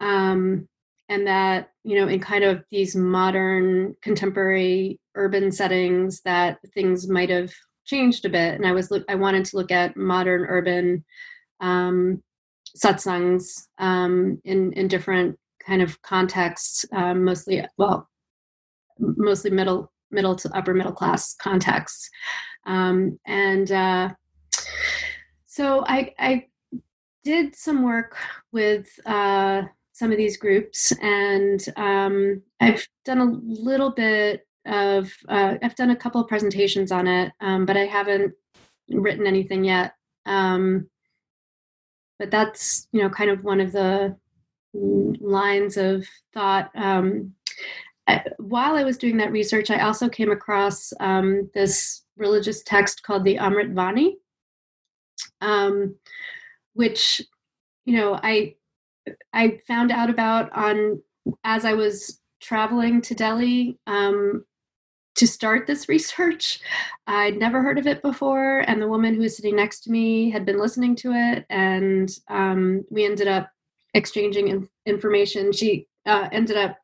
[0.01, 0.69] um,
[1.09, 7.31] and that you know in kind of these modern contemporary urban settings that things might
[7.31, 7.53] have
[7.85, 8.55] changed a bit.
[8.55, 11.05] And i was look i wanted to look at modern urban
[11.61, 12.23] um,
[12.77, 18.09] satsangs um, in in different kind of contexts um, mostly well
[18.99, 22.11] mostly middle middle to upper middle class contexts.
[22.67, 24.11] Um, and uh,
[25.47, 26.47] so i i
[27.25, 28.17] did some work
[28.53, 29.63] with uh,
[30.01, 35.91] some of these groups, and um, I've done a little bit of uh, I've done
[35.91, 38.33] a couple of presentations on it, um, but I haven't
[38.89, 39.93] written anything yet.
[40.25, 40.89] Um,
[42.19, 44.17] but that's you know kind of one of the
[44.73, 46.71] lines of thought.
[46.75, 47.35] Um,
[48.39, 53.25] while I was doing that research, I also came across um, this religious text called
[53.25, 54.15] the Amrit Vani,
[55.43, 55.95] um,
[56.73, 57.21] which
[57.85, 58.55] you know I
[59.33, 61.03] I found out about on
[61.45, 64.45] as I was traveling to Delhi um,
[65.17, 66.61] to start this research.
[67.07, 70.31] I'd never heard of it before, and the woman who was sitting next to me
[70.31, 73.51] had been listening to it, and um, we ended up
[73.95, 75.53] exchanging in- information.
[75.53, 76.77] She uh, ended up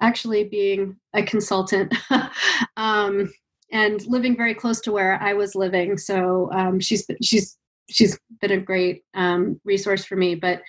[0.00, 1.94] actually being a consultant
[2.76, 3.32] um,
[3.70, 5.96] and living very close to where I was living.
[5.96, 7.56] So um, she's she's
[7.88, 10.34] she's been a great um, resource for me.
[10.34, 10.62] But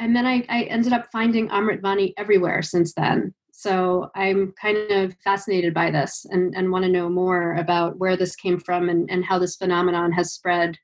[0.00, 3.34] and then I, I ended up finding Amrit Vani everywhere since then.
[3.52, 8.16] So I'm kind of fascinated by this and, and want to know more about where
[8.16, 10.78] this came from and, and how this phenomenon has spread.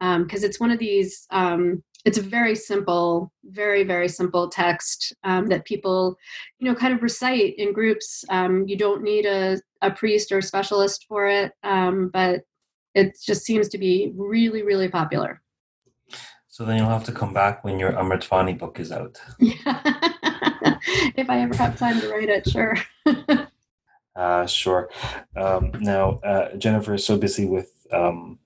[0.00, 5.14] Because um, it's one of these, um, it's a very simple, very, very simple text
[5.22, 6.16] um, that people,
[6.58, 8.24] you know, kind of recite in groups.
[8.28, 12.40] Um, you don't need a, a priest or a specialist for it, um, but
[12.96, 15.40] it just seems to be really, really popular.
[16.54, 19.20] So then you'll have to come back when your Amritwani book is out.
[19.40, 22.76] if I ever have time to write it, sure.
[24.14, 24.88] uh, sure.
[25.34, 28.38] Um, now, uh, Jennifer is so busy with um,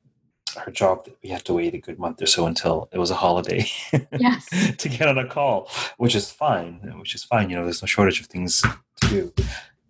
[0.56, 3.10] her job that we have to wait a good month or so until it was
[3.10, 3.66] a holiday
[4.18, 4.48] yes.
[4.78, 6.76] to get on a call, which is fine.
[6.98, 7.50] Which is fine.
[7.50, 8.62] You know, there's no shortage of things
[9.02, 9.34] to do,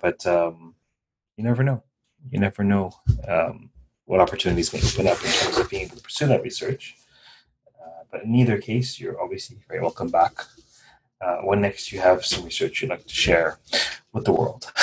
[0.00, 0.74] but um,
[1.36, 1.84] you never know.
[2.28, 2.90] You never know
[3.28, 3.70] um,
[4.06, 6.96] what opportunities may open up in terms of being able to pursue that research.
[8.10, 10.44] But in either case, you're obviously very welcome back
[11.20, 13.58] uh, when next you have some research you'd like to share
[14.12, 14.70] with the world.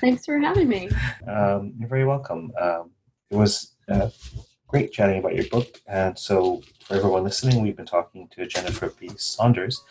[0.00, 0.88] Thanks for having me.
[1.26, 2.52] Um, you're very welcome.
[2.60, 2.90] Um,
[3.30, 4.10] it was uh,
[4.66, 5.80] great chatting about your book.
[5.86, 9.10] And so, for everyone listening, we've been talking to Jennifer B.
[9.16, 9.82] Saunders.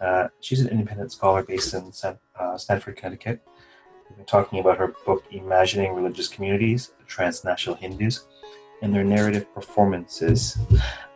[0.00, 3.40] Uh, she's an independent scholar based in San, uh, Stamford, Connecticut.
[4.08, 8.26] We've been talking about her book, Imagining Religious Communities, Transnational Hindus,
[8.82, 10.58] and their narrative performances.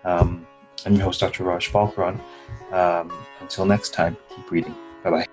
[0.04, 0.46] Um,
[0.86, 1.44] I'm your host, Dr.
[1.44, 2.20] Raj Balkaran.
[2.72, 4.74] Um, until next time, keep reading.
[5.02, 5.26] Bye bye.